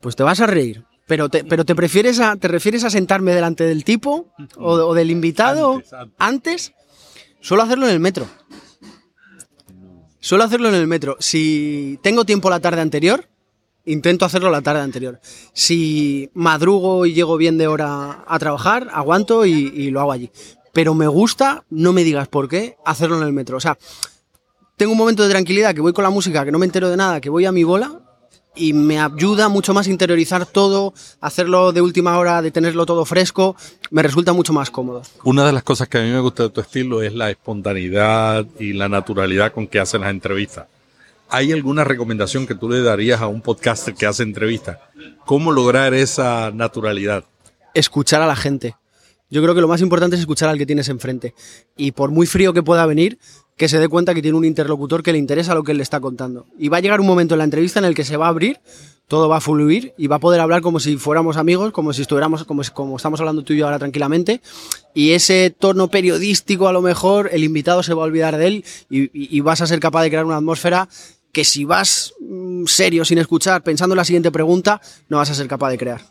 Pues 0.02 0.16
te 0.16 0.24
vas 0.24 0.40
a 0.40 0.48
reír. 0.48 0.87
Pero 1.08 1.30
te, 1.30 1.44
pero 1.46 1.64
te 1.66 1.74
prefieres 1.74 2.20
a, 2.20 2.36
te 2.36 2.48
refieres 2.48 2.84
a 2.84 2.90
sentarme 2.90 3.34
delante 3.34 3.64
del 3.64 3.84
tipo 3.84 4.28
o, 4.58 4.72
o 4.74 4.94
del 4.94 5.10
invitado 5.10 5.76
Antes, 5.76 5.94
antes. 5.94 6.16
antes. 6.20 6.74
Suelo 7.40 7.64
hacerlo 7.64 7.88
en 7.88 7.94
el 7.94 8.00
metro. 8.00 8.28
Suelo 10.20 10.44
hacerlo 10.44 10.68
en 10.70 10.76
el 10.76 10.88
metro. 10.88 11.16
Si 11.20 11.98
tengo 12.04 12.26
tiempo 12.26 12.50
la 12.50 12.60
tarde 12.60 12.82
anterior, 12.82 13.30
intento 13.86 14.26
hacerlo 14.26 14.50
la 14.50 14.62
tarde 14.62 14.82
anterior. 14.82 15.22
Si 15.54 16.30
madrugo 16.34 17.06
y 17.06 17.14
llego 17.14 17.38
bien 17.38 17.58
de 17.58 17.68
hora 17.68 18.26
a 18.28 18.40
trabajar, 18.40 18.90
aguanto 18.92 19.46
y, 19.46 19.52
y 19.54 19.92
lo 19.92 20.02
hago 20.02 20.12
allí. 20.12 20.30
Pero 20.74 20.94
me 20.94 21.08
gusta, 21.08 21.64
no 21.70 21.94
me 21.94 22.04
digas 22.04 22.28
por 22.28 22.50
qué, 22.50 22.76
hacerlo 22.84 23.18
en 23.18 23.24
el 23.24 23.32
metro. 23.32 23.56
O 23.56 23.62
sea, 23.62 23.78
tengo 24.76 24.92
un 24.92 24.98
momento 24.98 25.24
de 25.24 25.30
tranquilidad, 25.30 25.74
que 25.74 25.82
voy 25.82 25.94
con 25.94 26.04
la 26.04 26.10
música, 26.10 26.44
que 26.44 26.52
no 26.52 26.60
me 26.60 26.66
entero 26.66 26.90
de 26.90 26.98
nada, 26.98 27.22
que 27.22 27.30
voy 27.30 27.46
a 27.46 27.52
mi 27.54 27.64
bola 27.64 28.02
y 28.58 28.74
me 28.74 29.00
ayuda 29.00 29.50
mucho 29.50 29.74
más 29.74 29.88
a 29.88 29.90
interiorizar 29.90 30.46
todo, 30.46 30.94
hacerlo 31.22 31.72
de 31.72 31.82
última 31.82 32.18
hora, 32.18 32.42
de 32.42 32.52
tenerlo 32.52 32.86
todo 32.86 33.06
fresco, 33.06 33.56
me 33.92 34.04
resulta 34.04 34.34
mucho 34.34 34.54
más 34.54 34.70
cómodo. 34.70 35.04
Una 35.24 35.46
de 35.46 35.54
las 35.54 35.64
cosas 35.64 35.88
que 35.88 35.98
a 35.98 36.02
mí 36.02 36.10
me 36.10 36.20
gusta 36.20 36.44
de 36.44 36.50
tu 36.50 36.62
estilo 36.62 37.02
es 37.02 37.14
la 37.14 37.30
espontaneidad 37.30 38.46
y 38.60 38.74
la 38.74 38.90
naturalidad 38.90 39.54
con 39.54 39.68
que 39.68 39.80
hacen 39.80 40.02
las 40.02 40.10
entrevistas. 40.10 40.68
¿Hay 41.30 41.52
alguna 41.52 41.84
recomendación 41.84 42.48
que 42.48 42.56
tú 42.56 42.70
le 42.70 42.82
darías 42.82 43.22
a 43.22 43.28
un 43.28 43.42
podcaster 43.42 43.94
que 43.94 44.06
hace 44.06 44.24
entrevistas? 44.24 44.78
¿Cómo 45.26 45.52
lograr 45.52 45.94
esa 45.94 46.52
naturalidad? 46.52 47.26
Escuchar 47.74 48.22
a 48.22 48.28
la 48.28 48.36
gente. 48.36 48.76
Yo 49.30 49.42
creo 49.42 49.54
que 49.54 49.60
lo 49.60 49.68
más 49.68 49.82
importante 49.82 50.16
es 50.16 50.22
escuchar 50.22 50.48
al 50.48 50.58
que 50.58 50.66
tienes 50.66 50.88
enfrente. 50.88 51.34
Y 51.76 51.92
por 51.92 52.12
muy 52.12 52.28
frío 52.28 52.54
que 52.54 52.64
pueda 52.64 52.86
venir, 52.86 53.20
que 53.58 53.68
se 53.68 53.80
dé 53.80 53.90
cuenta 53.90 54.14
que 54.14 54.22
tiene 54.22 54.38
un 54.38 54.46
interlocutor 54.46 55.02
que 55.02 55.12
le 55.12 55.18
interesa 55.18 55.56
lo 55.56 55.64
que 55.64 55.72
él 55.72 55.78
le 55.78 55.84
está 55.84 56.00
contando. 56.00 56.46
Y 56.60 56.70
va 56.70 56.78
a 56.78 56.80
llegar 56.80 57.02
un 57.02 57.08
momento 57.08 57.34
en 57.34 57.40
la 57.40 57.44
entrevista 57.44 57.80
en 57.80 57.86
el 57.86 57.96
que 57.96 58.06
se 58.06 58.16
va 58.16 58.28
a 58.28 58.30
abrir, 58.30 58.60
todo 59.08 59.28
va 59.28 59.38
a 59.38 59.42
fluir 59.42 59.94
y 59.98 60.08
va 60.08 60.18
a 60.18 60.20
poder 60.20 60.40
hablar 60.40 60.62
como 60.62 60.80
si 60.80 60.98
fuéramos 60.98 61.38
amigos, 61.38 61.72
como 61.72 61.92
si 61.92 62.04
estuviéramos, 62.04 62.44
como, 62.44 62.62
como 62.74 62.98
estamos 62.98 63.20
hablando 63.20 63.44
tú 63.44 63.54
y 63.54 63.58
yo 63.58 63.66
ahora 63.66 63.80
tranquilamente. 63.80 64.42
Y 64.94 65.12
ese 65.12 65.50
tono 65.50 65.90
periodístico, 65.90 66.68
a 66.68 66.74
lo 66.74 66.84
mejor, 66.84 67.30
el 67.34 67.44
invitado 67.44 67.82
se 67.82 67.96
va 67.96 68.04
a 68.04 68.06
olvidar 68.06 68.38
de 68.38 68.48
él 68.48 68.66
y, 68.90 69.10
y, 69.14 69.40
vas 69.42 69.62
a 69.62 69.68
ser 69.68 69.80
capaz 69.80 70.04
de 70.04 70.10
crear 70.10 70.26
una 70.26 70.38
atmósfera 70.38 70.88
que 71.32 71.44
si 71.44 71.66
vas 71.66 72.14
mm, 72.20 72.66
serio, 72.66 73.06
sin 73.06 73.18
escuchar, 73.18 73.64
pensando 73.64 73.94
en 73.94 73.98
la 73.98 74.06
siguiente 74.06 74.32
pregunta, 74.32 74.82
no 75.10 75.18
vas 75.18 75.32
a 75.32 75.36
ser 75.36 75.48
capaz 75.48 75.72
de 75.72 75.78
crear. 75.78 76.02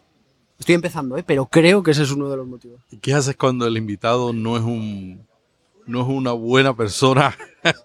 Estoy 0.59 0.75
empezando, 0.75 1.17
¿eh? 1.17 1.25
pero 1.25 1.47
creo 1.47 1.83
que 1.83 1.91
ese 1.91 2.03
es 2.03 2.11
uno 2.11 2.29
de 2.31 2.39
los 2.39 2.47
motivos. 2.47 2.81
¿Y 2.91 2.97
qué 2.97 3.13
haces 3.15 3.37
cuando 3.37 3.67
el 3.67 3.77
invitado 3.77 4.33
no 4.33 4.57
es 4.57 4.63
un 4.63 5.27
no 5.87 6.03
es 6.03 6.09
una 6.09 6.33
buena 6.33 6.77
persona? 6.77 7.37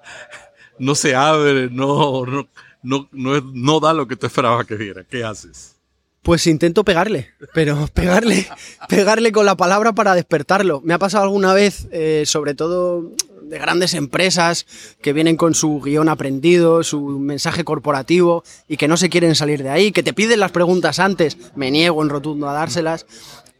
no 0.79 0.95
se 0.95 1.15
abre, 1.15 1.69
no, 1.69 2.25
no, 2.25 2.47
no, 2.83 3.41
no, 3.53 3.79
da 3.79 3.93
lo 3.93 4.07
que 4.07 4.15
tú 4.15 4.25
esperabas 4.25 4.65
que 4.65 4.77
diera. 4.77 5.03
¿Qué 5.03 5.23
haces? 5.23 5.75
Pues 6.23 6.45
intento 6.47 6.83
pegarle, 6.83 7.29
pero 7.53 7.87
pegarle, 7.93 8.47
pegarle 8.89 9.31
con 9.31 9.45
la 9.45 9.55
palabra 9.55 9.93
para 9.93 10.15
despertarlo. 10.15 10.81
Me 10.83 10.93
ha 10.93 10.99
pasado 10.99 11.23
alguna 11.23 11.53
vez, 11.53 11.87
eh, 11.91 12.23
sobre 12.25 12.53
todo 12.53 13.11
de 13.51 13.59
grandes 13.59 13.93
empresas 13.93 14.65
que 15.01 15.13
vienen 15.13 15.35
con 15.35 15.53
su 15.53 15.81
guion 15.81 16.09
aprendido, 16.09 16.83
su 16.83 17.19
mensaje 17.19 17.63
corporativo 17.63 18.43
y 18.67 18.77
que 18.77 18.87
no 18.87 18.97
se 18.97 19.09
quieren 19.09 19.35
salir 19.35 19.61
de 19.61 19.69
ahí, 19.69 19.91
que 19.91 20.03
te 20.03 20.13
piden 20.13 20.39
las 20.39 20.51
preguntas 20.51 20.99
antes, 20.99 21.37
me 21.55 21.69
niego 21.69 22.01
en 22.01 22.09
rotundo 22.09 22.47
a 22.49 22.53
dárselas. 22.53 23.05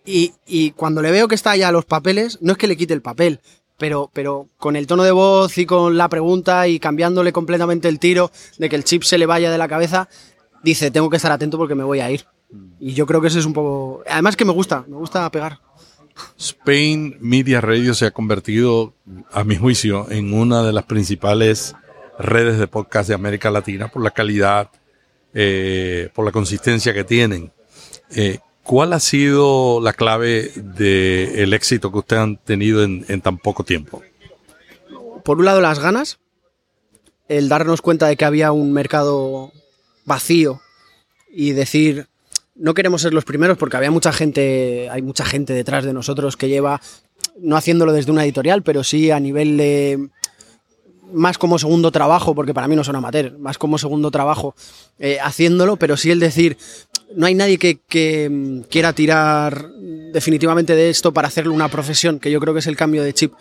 Y, 0.06 0.34
y 0.48 0.72
cuando 0.72 1.02
le 1.02 1.12
veo 1.12 1.28
que 1.28 1.36
está 1.36 1.56
ya 1.56 1.72
los 1.72 1.86
papeles, 1.86 2.40
no 2.42 2.54
es 2.54 2.58
que 2.58 2.68
le 2.68 2.78
quite 2.78 2.94
el 2.94 3.04
papel, 3.04 3.42
pero, 3.82 4.12
pero 4.14 4.48
con 4.58 4.76
el 4.76 4.86
tono 4.86 5.02
de 5.02 5.10
voz 5.10 5.58
y 5.58 5.66
con 5.66 5.98
la 5.98 6.08
pregunta 6.08 6.68
y 6.68 6.80
cambiándole 6.80 7.34
completamente 7.34 7.88
el 7.88 7.98
tiro 7.98 8.32
de 8.60 8.70
que 8.70 8.76
el 8.76 8.84
chip 8.84 9.02
se 9.02 9.18
le 9.18 9.26
vaya 9.26 9.52
de 9.52 9.58
la 9.58 9.68
cabeza, 9.68 10.08
dice, 10.64 10.92
tengo 10.92 11.10
que 11.10 11.16
estar 11.16 11.32
atento 11.32 11.58
porque 11.58 11.74
me 11.74 11.84
voy 11.84 12.00
a 12.00 12.12
ir. 12.12 12.28
Y 12.80 12.94
yo 12.94 13.08
creo 13.08 13.22
que 13.22 13.30
ese 13.30 13.40
es 13.40 13.46
un 13.48 13.54
poco... 13.54 14.04
Además 14.08 14.36
que 14.36 14.46
me 14.46 14.52
gusta, 14.52 14.86
me 14.88 14.98
gusta 14.98 15.28
pegar. 15.32 15.58
Spain 16.38 17.18
Media 17.22 17.60
Radio 17.60 17.96
se 17.96 18.06
ha 18.06 18.12
convertido, 18.12 18.94
a 19.32 19.44
mi 19.44 19.56
juicio, 19.56 20.12
en 20.12 20.32
una 20.32 20.62
de 20.62 20.74
las 20.74 20.84
principales 20.84 21.76
redes 22.20 22.60
de 22.60 22.68
podcast 22.68 23.10
de 23.10 23.16
América 23.16 23.50
Latina 23.50 23.88
por 23.88 24.04
la 24.04 24.12
calidad, 24.12 24.70
eh, 25.34 26.10
por 26.14 26.24
la 26.24 26.32
consistencia 26.32 26.94
que 26.94 27.04
tienen. 27.04 27.52
Eh, 28.12 28.38
¿Cuál 28.72 28.94
ha 28.94 29.02
sido 29.02 29.82
la 29.82 29.92
clave 29.92 30.50
del 30.56 31.52
éxito 31.52 31.92
que 31.92 31.98
ustedes 31.98 32.22
han 32.22 32.38
tenido 32.38 32.86
en, 32.86 33.20
tan 33.20 33.38
poco 33.38 33.66
tiempo? 33.66 34.02
Por 35.26 35.40
un 35.40 35.44
lado 35.44 35.60
las 35.60 35.80
ganas, 35.80 36.20
el 37.28 37.50
darnos 37.50 37.82
cuenta 37.82 38.08
de 38.08 38.16
que 38.16 38.24
había 38.24 38.54
un 38.54 38.72
mercado 38.72 39.52
vacío 40.06 40.62
y 41.30 41.52
decir, 41.52 42.08
no 42.56 42.74
queremos 42.74 43.02
ser 43.02 43.14
los 43.14 43.26
primeros 43.26 43.58
porque 43.58 43.76
había 43.76 43.92
mucha 43.92 44.14
gente, 44.14 44.88
hay 44.90 45.02
mucha 45.02 45.26
gente 45.26 45.52
detrás 45.52 45.84
de 45.84 45.92
nosotros 45.92 46.38
que 46.38 46.48
lleva, 46.48 46.80
no 47.42 47.58
haciéndolo 47.58 47.92
desde 47.92 48.14
una 48.14 48.24
editorial, 48.24 48.64
pero 48.64 48.86
sí 48.86 49.12
a 49.12 49.20
nivel 49.20 49.58
de 49.58 50.08
más 51.12 51.38
como 51.38 51.60
segundo 51.60 51.92
trabajo, 51.92 52.34
porque 52.34 52.54
para 52.54 52.70
mí 52.70 52.78
no 52.78 52.86
son 52.86 52.96
amateur, 52.96 53.38
más 53.38 53.58
como 53.58 53.78
segundo 53.78 54.12
trabajo 54.12 54.56
eh, 54.98 55.18
haciéndolo, 55.22 55.76
pero 55.76 55.98
sí 55.98 56.10
el 56.10 56.22
decir, 56.22 56.58
no 57.16 57.26
hay 57.26 57.36
nadie 57.36 57.58
que, 57.58 58.30
mm, 58.30 58.62
quiera 58.70 58.94
tirar 58.94 59.70
definitivamente 60.14 60.76
de 60.76 60.90
esto 60.90 61.14
para 61.14 61.28
hacerlo 61.28 61.54
una 61.54 61.70
profesión, 61.70 62.20
que 62.20 62.32
yo 62.32 62.40
creo 62.40 62.54
que 62.54 62.60
es 62.60 62.68
el 62.68 62.76
cambio 62.76 63.04
de 63.04 63.14
chip. 63.14 63.34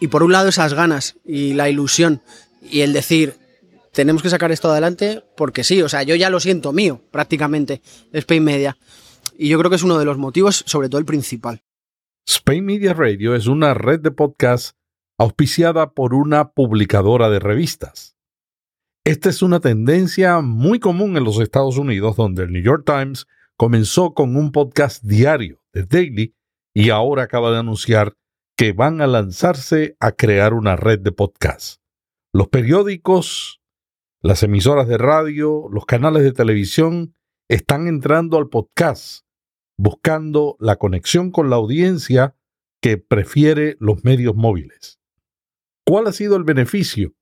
Y 0.00 0.08
por 0.08 0.22
un 0.22 0.32
lado 0.32 0.48
esas 0.48 0.74
ganas 0.74 1.16
y 1.24 1.54
la 1.54 1.68
ilusión 1.68 2.22
y 2.62 2.80
el 2.80 2.92
decir, 2.92 3.34
tenemos 3.92 4.22
que 4.22 4.30
sacar 4.30 4.52
esto 4.52 4.70
adelante 4.70 5.22
porque 5.36 5.64
sí, 5.64 5.80
o 5.82 5.88
sea, 5.88 6.02
yo 6.02 6.14
ya 6.14 6.30
lo 6.30 6.40
siento 6.40 6.72
mío, 6.72 7.00
prácticamente, 7.10 7.80
Spain 8.12 8.44
Media. 8.44 8.76
Y 9.38 9.48
yo 9.48 9.58
creo 9.58 9.70
que 9.70 9.76
es 9.76 9.82
uno 9.82 9.98
de 9.98 10.04
los 10.04 10.18
motivos, 10.18 10.64
sobre 10.66 10.88
todo 10.88 10.98
el 10.98 11.06
principal. 11.06 11.62
Spain 12.26 12.64
Media 12.64 12.92
Radio 12.92 13.34
es 13.34 13.46
una 13.46 13.74
red 13.74 14.00
de 14.00 14.10
podcast 14.10 14.76
auspiciada 15.18 15.92
por 15.92 16.12
una 16.12 16.50
publicadora 16.50 17.30
de 17.30 17.38
revistas. 17.38 18.15
Esta 19.06 19.28
es 19.28 19.40
una 19.40 19.60
tendencia 19.60 20.40
muy 20.40 20.80
común 20.80 21.16
en 21.16 21.22
los 21.22 21.38
Estados 21.38 21.78
Unidos, 21.78 22.16
donde 22.16 22.42
el 22.42 22.50
New 22.50 22.60
York 22.60 22.82
Times 22.84 23.28
comenzó 23.56 24.14
con 24.14 24.34
un 24.34 24.50
podcast 24.50 25.04
diario, 25.04 25.62
The 25.70 25.84
Daily, 25.84 26.34
y 26.74 26.90
ahora 26.90 27.22
acaba 27.22 27.52
de 27.52 27.58
anunciar 27.58 28.16
que 28.56 28.72
van 28.72 29.00
a 29.00 29.06
lanzarse 29.06 29.96
a 30.00 30.10
crear 30.10 30.54
una 30.54 30.74
red 30.74 30.98
de 30.98 31.12
podcasts. 31.12 31.80
Los 32.32 32.48
periódicos, 32.48 33.62
las 34.22 34.42
emisoras 34.42 34.88
de 34.88 34.98
radio, 34.98 35.68
los 35.70 35.86
canales 35.86 36.24
de 36.24 36.32
televisión 36.32 37.14
están 37.48 37.86
entrando 37.86 38.38
al 38.38 38.48
podcast, 38.48 39.24
buscando 39.78 40.56
la 40.58 40.78
conexión 40.78 41.30
con 41.30 41.48
la 41.48 41.54
audiencia 41.54 42.34
que 42.82 42.98
prefiere 42.98 43.76
los 43.78 44.02
medios 44.02 44.34
móviles. 44.34 44.98
¿Cuál 45.86 46.08
ha 46.08 46.12
sido 46.12 46.34
el 46.34 46.42
beneficio 46.42 47.14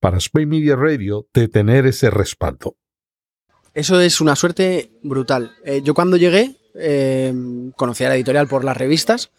para 0.00 0.18
Spain 0.18 0.48
Media 0.48 0.76
Radio 0.76 1.26
de 1.32 1.48
tener 1.48 1.86
ese 1.86 2.10
respaldo? 2.10 2.76
Eso 3.74 4.00
es 4.00 4.20
una 4.20 4.36
suerte 4.36 4.90
brutal. 5.02 5.52
Eh, 5.64 5.82
yo 5.84 5.92
cuando 5.92 6.16
llegué, 6.16 6.56
eh, 6.78 7.32
conocí 7.76 8.04
a 8.04 8.08
la 8.08 8.16
editorial 8.16 8.48
por 8.48 8.64
las 8.64 8.76
revistas, 8.76 9.30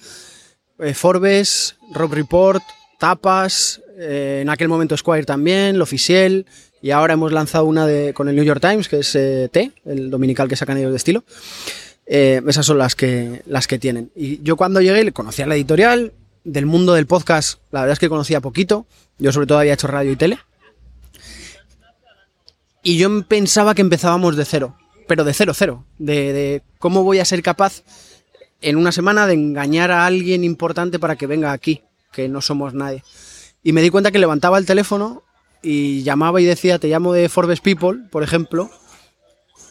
eh, 0.80 0.94
Forbes, 0.94 1.76
Rock 1.94 2.14
Report, 2.14 2.64
Tapas, 3.00 3.82
eh, 3.98 4.40
en 4.42 4.50
aquel 4.50 4.68
momento 4.68 4.98
Squire 4.98 5.26
también, 5.26 5.78
L'Officiel, 5.78 6.46
y 6.82 6.92
ahora 6.92 7.14
hemos 7.14 7.32
lanzado 7.32 7.66
una 7.66 7.86
de, 7.88 8.14
con 8.14 8.30
el 8.30 8.36
New 8.36 8.46
York 8.46 8.62
Times, 8.62 8.88
que 8.88 9.00
es 9.00 9.12
T, 9.12 9.72
el 9.86 10.10
dominical 10.12 10.48
que 10.48 10.56
sacan 10.56 10.78
ellos 10.78 10.92
de 10.92 10.98
estilo. 10.98 11.24
Esas 12.06 12.66
son 12.66 12.78
las 12.78 12.96
que, 12.96 13.42
las 13.48 13.68
que 13.68 13.80
tienen. 13.80 14.12
Y 14.16 14.42
yo 14.44 14.56
cuando 14.56 14.80
llegué 14.80 15.12
conocí 15.12 15.42
a 15.42 15.48
la 15.48 15.56
editorial, 15.56 16.14
del 16.48 16.66
mundo 16.66 16.94
del 16.94 17.08
podcast, 17.08 17.60
la 17.72 17.82
verdad 17.82 17.94
es 17.94 18.00
que 18.00 18.08
conocía 18.08 18.40
poquito, 18.40 18.88
yo 19.20 19.34
sobre 19.34 19.48
todo 19.48 19.60
había 19.60 19.74
hecho 19.74 19.88
radio 19.88 20.14
y 20.14 20.16
tele, 20.16 20.40
y 22.84 22.98
yo 22.98 23.28
pensaba 23.28 23.76
que 23.76 23.82
empezábamos 23.82 24.38
de 24.38 24.46
cero, 24.46 24.78
pero 25.10 25.26
de 25.26 25.34
cero, 25.34 25.52
cero, 25.54 25.84
de, 25.98 26.32
de 26.32 26.64
cómo 26.80 27.04
voy 27.04 27.20
a 27.20 27.26
ser 27.26 27.44
capaz 27.44 27.84
en 28.62 28.78
una 28.78 28.94
semana 28.94 29.28
de 29.28 29.34
engañar 29.34 29.92
a 29.92 30.06
alguien 30.06 30.46
importante 30.46 31.00
para 31.00 31.18
que 31.18 31.28
venga 31.28 31.52
aquí, 31.52 31.84
que 32.14 32.30
no 32.30 32.42
somos 32.42 32.74
nadie. 32.74 33.04
Y 33.62 33.74
me 33.74 33.82
di 33.82 33.90
cuenta 33.90 34.12
que 34.12 34.20
levantaba 34.20 34.58
el 34.58 34.66
teléfono 34.66 35.24
y 35.62 36.04
llamaba 36.04 36.40
y 36.40 36.46
decía, 36.46 36.80
te 36.80 36.88
llamo 36.88 37.12
de 37.12 37.28
Forbes 37.28 37.60
People, 37.60 38.06
por 38.10 38.24
ejemplo, 38.24 38.72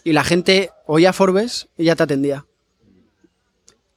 y 0.05 0.13
la 0.13 0.25
gente 0.25 0.73
oía 0.85 1.15
Forbes 1.15 1.69
y 1.79 1.85
ya 1.85 1.97
te 1.97 2.03
atendía. 2.03 2.45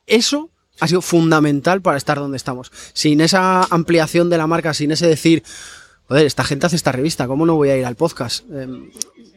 Eso 0.08 0.50
ha 0.80 0.88
sido 0.88 1.02
fundamental 1.02 1.82
para 1.82 1.98
estar 1.98 2.18
donde 2.18 2.38
estamos. 2.38 2.72
Sin 2.94 3.22
esa 3.22 3.64
ampliación 3.64 4.30
de 4.30 4.38
la 4.38 4.48
marca, 4.48 4.74
sin 4.74 4.92
ese 4.92 5.08
decir, 5.08 5.44
joder, 6.08 6.26
esta 6.26 6.44
gente 6.44 6.66
hace 6.66 6.76
esta 6.76 6.92
revista, 6.92 7.28
¿cómo 7.28 7.46
no 7.46 7.56
voy 7.56 7.70
a 7.70 7.78
ir 7.78 7.86
al 7.86 7.96
podcast? 7.96 8.46
Eh, 8.52 8.68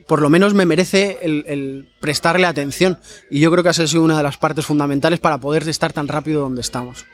por 0.07 0.21
lo 0.21 0.31
menos 0.31 0.55
me 0.55 0.67
merece 0.67 1.19
el, 1.23 1.45
el, 1.47 1.89
prestarle 2.01 2.47
atención. 2.47 2.99
Y 3.31 3.41
yo 3.41 3.51
creo 3.51 3.63
que 3.63 3.71
esa 3.71 3.85
ha 3.85 3.87
sido 3.87 4.03
una 4.03 4.17
de 4.17 4.23
las 4.23 4.37
partes 4.37 4.67
fundamentales 4.67 5.21
para 5.21 5.39
poder 5.39 5.69
estar 5.69 5.93
tan 5.93 6.09
rápido 6.09 6.43
donde 6.43 6.61
estamos. 6.61 7.05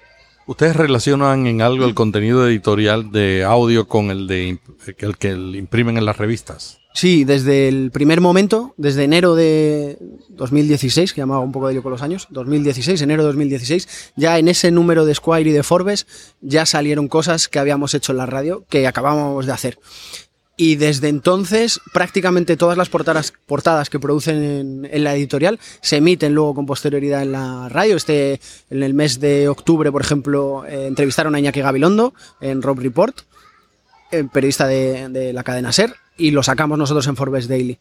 ¿Ustedes 0.47 0.77
relacionan 0.77 1.47
en 1.47 1.61
algo 1.61 1.85
el 1.85 1.95
contenido 1.95 2.49
editorial 2.49 3.13
de 3.13 3.45
audio 3.45 3.87
con 3.87 4.11
el 4.11 4.27
de 4.27 4.59
el 4.97 5.19
que 5.19 5.33
imprimen 5.33 5.99
en 5.99 6.07
las 6.07 6.17
revistas? 6.17 6.81
Sí, 6.99 7.23
desde 7.23 7.69
el 7.69 7.93
primer 7.93 8.21
momento, 8.21 8.75
desde 8.77 9.05
enero 9.05 9.37
de 9.37 9.99
2016, 10.31 11.13
que 11.13 11.21
llamaba 11.21 11.45
un 11.45 11.53
poco 11.53 11.69
de 11.69 11.75
ello 11.75 11.83
con 11.85 11.93
los 11.93 12.03
años, 12.03 12.27
2016, 12.31 13.01
enero 13.03 13.23
de 13.23 13.29
2016, 13.29 14.13
ya 14.17 14.37
en 14.37 14.49
ese 14.49 14.73
número 14.73 15.05
de 15.05 15.15
Squire 15.15 15.49
y 15.49 15.53
de 15.53 15.63
Forbes 15.63 16.09
ya 16.41 16.67
salieron 16.67 17.07
cosas 17.07 17.47
que 17.47 17.61
habíamos 17.61 17.95
hecho 17.95 18.11
en 18.11 18.19
la 18.19 18.27
radio 18.27 18.65
que 18.69 18.85
acabábamos 18.89 19.47
de 19.47 19.53
hacer. 19.53 19.79
Y 20.57 20.75
desde 20.75 21.07
entonces, 21.07 21.81
prácticamente 21.93 22.57
todas 22.57 22.77
las 22.77 22.89
portadas, 22.89 23.91
que 23.91 24.01
producen 24.01 24.85
en, 24.91 25.05
la 25.05 25.15
editorial 25.15 25.61
se 25.81 25.99
emiten 25.99 26.35
luego 26.35 26.57
con 26.57 26.67
posterioridad 26.67 27.23
en 27.23 27.31
la 27.31 27.69
radio. 27.69 27.95
Este, 27.95 28.41
en 28.71 28.83
el 28.83 28.93
mes 28.93 29.21
de 29.21 29.47
octubre, 29.47 29.93
por 29.93 30.03
ejemplo, 30.03 30.65
eh, 30.67 30.89
entrevistaron 30.89 31.37
a 31.37 31.39
Iñaki 31.39 31.61
Gabilondo 31.61 32.13
en 32.41 32.61
Rob 32.61 32.81
Report, 32.81 33.21
periodista 34.33 34.67
de, 34.67 35.09
de 35.09 35.33
la 35.33 35.45
cadena 35.45 35.73
SER, 35.73 35.95
y 36.17 36.31
lo 36.31 36.43
sacamos 36.43 36.79
nosotros 36.79 37.07
en 37.07 37.17
Forbes 37.17 37.49
Daily. 37.49 37.79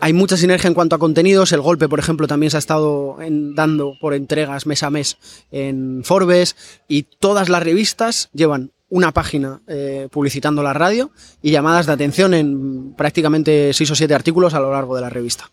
Hay 0.00 0.12
mucha 0.12 0.36
sinergia 0.36 0.68
en 0.68 0.74
cuanto 0.74 0.94
a 0.94 0.98
contenidos. 0.98 1.52
El 1.52 1.60
golpe, 1.60 1.88
por 1.88 1.98
ejemplo, 1.98 2.28
también 2.28 2.50
se 2.50 2.56
ha 2.56 2.60
estado 2.60 3.20
en, 3.20 3.54
dando 3.54 3.94
por 4.00 4.14
entregas 4.14 4.66
mes 4.66 4.82
a 4.84 4.90
mes 4.90 5.18
en 5.50 6.02
Forbes 6.04 6.56
y 6.86 7.02
todas 7.02 7.48
las 7.48 7.62
revistas 7.62 8.30
llevan 8.32 8.70
una 8.90 9.12
página 9.12 9.60
eh, 9.66 10.08
publicitando 10.10 10.62
la 10.62 10.72
radio 10.72 11.10
y 11.42 11.50
llamadas 11.50 11.86
de 11.86 11.92
atención 11.92 12.32
en 12.32 12.94
prácticamente 12.94 13.72
seis 13.74 13.90
o 13.90 13.94
siete 13.94 14.14
artículos 14.14 14.54
a 14.54 14.60
lo 14.60 14.72
largo 14.72 14.94
de 14.94 15.02
la 15.02 15.10
revista. 15.10 15.50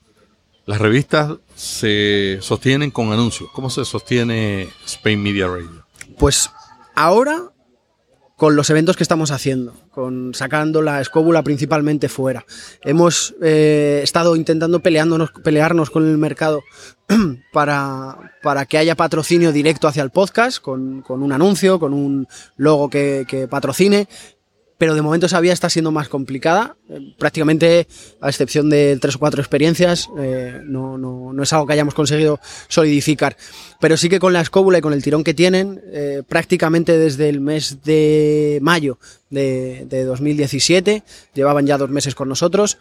Las 0.67 0.79
revistas 0.79 1.33
se 1.55 2.37
sostienen 2.41 2.91
con 2.91 3.11
anuncios. 3.11 3.49
¿Cómo 3.51 3.69
se 3.69 3.83
sostiene 3.83 4.69
Spain 4.85 5.21
Media 5.21 5.47
Radio? 5.47 5.85
Pues 6.17 6.49
ahora 6.95 7.51
con 8.35 8.55
los 8.55 8.69
eventos 8.69 8.97
que 8.97 9.03
estamos 9.03 9.31
haciendo, 9.31 9.73
con 9.91 10.33
sacando 10.33 10.81
la 10.81 10.99
escóbula 10.99 11.41
principalmente 11.43 12.09
fuera. 12.09 12.45
Hemos 12.81 13.33
eh, 13.41 14.01
estado 14.03 14.35
intentando 14.35 14.81
pelearnos 14.81 15.89
con 15.89 16.07
el 16.07 16.17
mercado 16.17 16.61
para, 17.53 18.33
para 18.43 18.65
que 18.65 18.77
haya 18.77 18.95
patrocinio 18.95 19.53
directo 19.53 19.87
hacia 19.87 20.03
el 20.03 20.09
podcast, 20.09 20.59
con, 20.59 21.01
con 21.01 21.23
un 21.23 21.31
anuncio, 21.31 21.79
con 21.79 21.93
un 21.93 22.27
logo 22.57 22.89
que, 22.89 23.25
que 23.27 23.47
patrocine, 23.47 24.07
pero 24.77 24.93
de 24.93 25.01
momento 25.01 25.25
esa 25.27 25.39
vía 25.39 25.53
está 25.53 25.69
siendo 25.69 25.91
más 25.91 26.09
complicada. 26.09 26.75
Eh, 26.89 27.13
prácticamente, 27.17 27.87
a 28.21 28.29
excepción 28.29 28.69
de 28.69 28.97
tres 28.99 29.15
o 29.15 29.19
cuatro 29.19 29.41
experiencias, 29.41 30.09
eh, 30.17 30.61
no, 30.65 30.97
no, 30.97 31.31
no, 31.33 31.43
es 31.43 31.53
algo 31.53 31.65
que 31.65 31.73
hayamos 31.73 31.93
conseguido 31.93 32.39
solidificar. 32.67 33.37
Pero 33.79 33.97
sí 33.97 34.09
que 34.09 34.19
con 34.19 34.33
la 34.33 34.41
escóbula 34.41 34.77
y 34.77 34.81
con 34.81 34.93
el 34.93 35.03
tirón 35.03 35.23
que 35.23 35.33
tienen, 35.33 35.81
eh, 35.87 36.23
prácticamente 36.27 36.97
desde 36.97 37.29
el 37.29 37.39
mes 37.39 37.83
de 37.83 38.59
mayo 38.61 38.99
de, 39.29 39.85
de 39.89 40.03
2017, 40.03 41.03
llevaban 41.33 41.65
ya 41.65 41.77
dos 41.77 41.89
meses 41.89 42.15
con 42.15 42.27
nosotros, 42.27 42.77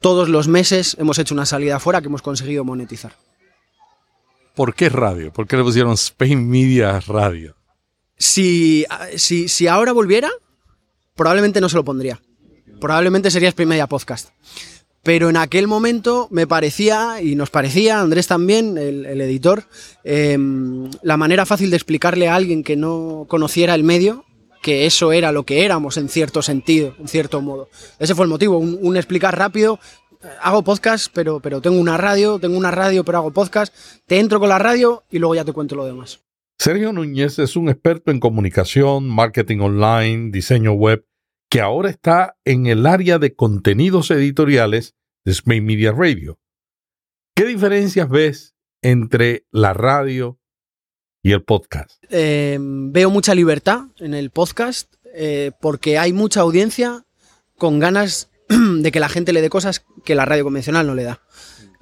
todos 0.00 0.28
los 0.28 0.48
meses 0.48 0.96
hemos 0.98 1.18
hecho 1.18 1.34
una 1.34 1.46
salida 1.46 1.76
afuera 1.76 2.00
que 2.00 2.08
hemos 2.08 2.22
conseguido 2.22 2.64
monetizar. 2.64 3.12
¿Por 4.54 4.74
qué 4.74 4.88
radio? 4.88 5.32
¿Por 5.32 5.46
qué 5.46 5.56
le 5.56 5.62
pusieron 5.62 5.92
Spain 5.94 6.48
Media 6.48 7.00
Radio? 7.00 7.56
Si, 8.18 8.84
si, 9.16 9.48
si 9.48 9.66
ahora 9.66 9.92
volviera, 9.92 10.30
probablemente 11.14 11.60
no 11.60 11.68
se 11.68 11.76
lo 11.76 11.84
pondría. 11.84 12.20
Probablemente 12.80 13.30
sería 13.30 13.52
Media 13.66 13.86
Podcast. 13.86 14.30
Pero 15.02 15.30
en 15.30 15.36
aquel 15.36 15.66
momento 15.66 16.28
me 16.30 16.46
parecía, 16.46 17.20
y 17.20 17.34
nos 17.34 17.50
parecía, 17.50 18.00
Andrés 18.00 18.28
también, 18.28 18.78
el, 18.78 19.20
editor, 19.20 19.64
eh, 20.04 20.38
la 21.02 21.16
manera 21.16 21.44
fácil 21.44 21.70
de 21.70 21.76
explicarle 21.76 22.28
a 22.28 22.36
alguien 22.36 22.62
que 22.62 22.76
no 22.76 23.26
conociera 23.28 23.74
el 23.74 23.82
medio 23.82 24.24
que 24.62 24.86
eso 24.86 25.12
era 25.12 25.32
lo 25.32 25.44
que 25.44 25.64
éramos 25.64 25.96
en 25.96 26.08
cierto 26.08 26.40
sentido, 26.40 26.94
en 26.98 27.08
cierto 27.08 27.42
modo. 27.42 27.68
Ese 27.98 28.14
fue 28.14 28.24
el 28.24 28.30
motivo, 28.30 28.58
un, 28.58 28.78
un 28.80 28.96
explicar 28.96 29.36
rápido. 29.36 29.80
Hago 30.40 30.62
podcast, 30.62 31.08
pero, 31.12 31.40
pero 31.40 31.60
tengo 31.60 31.80
una 31.80 31.96
radio, 31.96 32.38
tengo 32.38 32.56
una 32.56 32.70
radio, 32.70 33.04
pero 33.04 33.18
hago 33.18 33.32
podcast. 33.32 33.74
Te 34.06 34.20
entro 34.20 34.38
con 34.38 34.48
la 34.48 34.60
radio 34.60 35.02
y 35.10 35.18
luego 35.18 35.34
ya 35.34 35.44
te 35.44 35.52
cuento 35.52 35.74
lo 35.74 35.84
demás. 35.84 36.20
Sergio 36.58 36.92
Núñez 36.92 37.38
es 37.38 37.56
un 37.56 37.68
experto 37.68 38.10
en 38.10 38.20
comunicación, 38.20 39.08
marketing 39.08 39.58
online, 39.58 40.30
diseño 40.30 40.72
web, 40.72 41.04
que 41.50 41.60
ahora 41.60 41.90
está 41.90 42.36
en 42.44 42.66
el 42.66 42.86
área 42.86 43.18
de 43.18 43.34
contenidos 43.34 44.10
editoriales 44.10 44.94
de 45.24 45.32
Spain 45.32 45.64
Media 45.64 45.92
Radio. 45.92 46.38
¿Qué 47.34 47.46
diferencias 47.46 48.08
ves 48.08 48.54
entre 48.82 49.46
la 49.50 49.72
radio 49.74 50.38
y 51.22 51.32
el 51.32 51.42
podcast? 51.42 52.02
Eh, 52.10 52.58
veo 52.60 53.10
mucha 53.10 53.34
libertad 53.34 53.86
en 53.98 54.14
el 54.14 54.30
podcast 54.30 54.94
eh, 55.14 55.52
porque 55.60 55.98
hay 55.98 56.12
mucha 56.12 56.40
audiencia 56.40 57.04
con 57.56 57.78
ganas 57.78 58.30
de 58.48 58.92
que 58.92 59.00
la 59.00 59.08
gente 59.08 59.32
le 59.32 59.40
dé 59.40 59.50
cosas 59.50 59.84
que 60.04 60.14
la 60.14 60.24
radio 60.24 60.44
convencional 60.44 60.86
no 60.86 60.94
le 60.94 61.04
da. 61.04 61.20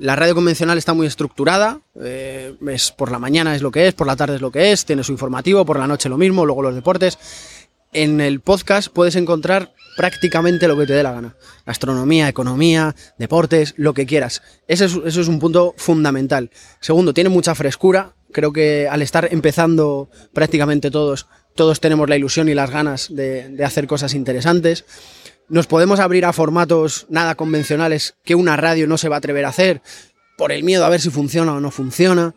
La 0.01 0.17
radio 0.17 0.35
convencional 0.35 0.79
está 0.79 0.95
muy 0.95 1.07
estructurada, 1.07 1.83
eh, 2.03 2.55
es 2.69 2.91
por 2.91 3.13
la 3.13 3.19
mañana 3.19 3.55
es 3.55 3.61
lo 3.61 3.71
que 3.71 3.87
es, 3.87 3.93
por 3.93 4.07
la 4.07 4.17
tarde 4.17 4.37
es 4.37 4.41
lo 4.41 4.51
que 4.51 4.73
es, 4.73 4.87
tiene 4.87 5.05
su 5.05 5.13
informativo, 5.13 5.67
por 5.67 5.79
la 5.79 5.87
noche 5.87 6.09
lo 6.09 6.17
mismo, 6.17 6.47
luego 6.47 6.63
los 6.63 6.75
deportes. 6.75 7.19
En 7.93 8.23
el 8.23 8.41
podcast 8.41 8.89
puedes 8.91 9.15
encontrar 9.17 9.75
prácticamente 9.99 10.69
lo 10.69 10.79
que 10.79 10.87
te 10.87 10.95
dé 10.95 11.03
la 11.03 11.13
gana. 11.13 11.37
Astronomía, 11.67 12.31
economía, 12.31 12.97
deportes, 13.19 13.75
lo 13.77 13.93
que 13.93 14.07
quieras. 14.07 14.41
Eso 14.67 15.05
es 15.05 15.29
un 15.29 15.39
punto 15.39 15.75
fundamental. 15.77 16.51
Segundo, 16.81 17.13
tiene 17.13 17.29
mucha 17.29 17.55
frescura. 17.55 18.15
Creo 18.33 18.55
que 18.55 18.89
al 18.89 19.03
estar 19.03 19.29
empezando 19.31 20.09
prácticamente 20.33 20.91
todos, 20.91 21.27
todos 21.55 21.79
tenemos 21.79 22.09
la 22.09 22.17
ilusión 22.17 22.49
y 22.49 22.55
las 22.55 22.71
ganas 22.71 23.15
de 23.15 23.63
hacer 23.63 23.87
cosas 23.87 24.15
interesantes 24.15 24.87
nos 25.51 25.67
podemos 25.67 26.01
abrir 26.01 26.25
a 26.25 26.33
formatos 26.33 27.07
nada 27.11 27.35
convencionales 27.35 28.15
que 28.25 28.37
una 28.37 28.57
radio 28.57 28.87
no 28.87 28.97
se 28.97 29.09
va 29.09 29.17
a 29.17 29.19
atrever 29.19 29.45
a 29.45 29.49
hacer 29.51 29.83
por 30.39 30.53
el 30.53 30.63
miedo 30.63 30.87
a 30.87 30.89
ver 30.89 31.01
si 31.01 31.11
funciona 31.11 31.53
o 31.53 31.61
no 31.61 31.71
funciona. 31.71 32.35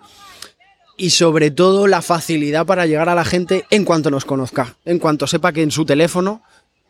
Y 0.97 1.11
sobre 1.11 1.49
todo 1.49 1.87
la 1.87 2.01
facilidad 2.01 2.65
para 2.65 2.85
llegar 2.85 3.09
a 3.09 3.15
la 3.15 3.23
gente 3.23 3.65
en 3.69 3.85
cuanto 3.85 4.11
nos 4.11 4.25
conozca, 4.25 4.75
en 4.85 4.99
cuanto 4.99 5.25
sepa 5.25 5.53
que 5.53 5.63
en 5.63 5.71
su 5.71 5.85
teléfono 5.85 6.43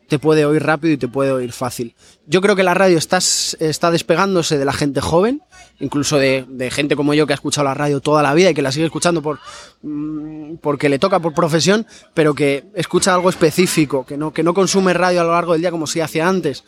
te 0.08 0.18
puede 0.18 0.44
oír 0.44 0.62
rápido 0.62 0.94
y 0.94 0.96
te 0.96 1.08
puede 1.08 1.32
oír 1.32 1.52
fácil. 1.52 1.94
Yo 2.26 2.40
creo 2.40 2.56
que 2.56 2.62
la 2.62 2.74
radio 2.74 2.98
está, 2.98 3.18
está 3.18 3.90
despegándose 3.90 4.58
de 4.58 4.64
la 4.64 4.72
gente 4.72 5.00
joven, 5.00 5.42
incluso 5.80 6.18
de, 6.18 6.46
gente 6.70 6.96
como 6.96 7.14
yo 7.14 7.26
que 7.26 7.32
ha 7.32 7.36
escuchado 7.36 7.64
la 7.64 7.74
radio 7.74 8.00
toda 8.00 8.22
la 8.22 8.34
vida 8.34 8.50
y 8.50 8.54
que 8.54 8.62
la 8.62 8.72
sigue 8.72 8.86
escuchando 8.86 9.22
por, 9.22 9.40
mmm, 9.82 10.56
porque 10.60 10.88
le 10.88 10.98
toca 10.98 11.20
por 11.20 11.34
profesión, 11.34 11.86
pero 12.14 12.34
que 12.34 12.64
escucha 12.74 13.14
algo 13.14 13.30
específico, 13.30 14.04
que 14.04 14.16
no, 14.16 14.32
que 14.32 14.42
no 14.42 14.54
consume 14.54 14.94
radio 14.94 15.20
a 15.20 15.24
lo 15.24 15.32
largo 15.32 15.52
del 15.52 15.62
día 15.62 15.70
como 15.70 15.86
si 15.86 16.00
hacía 16.00 16.28
antes. 16.28 16.64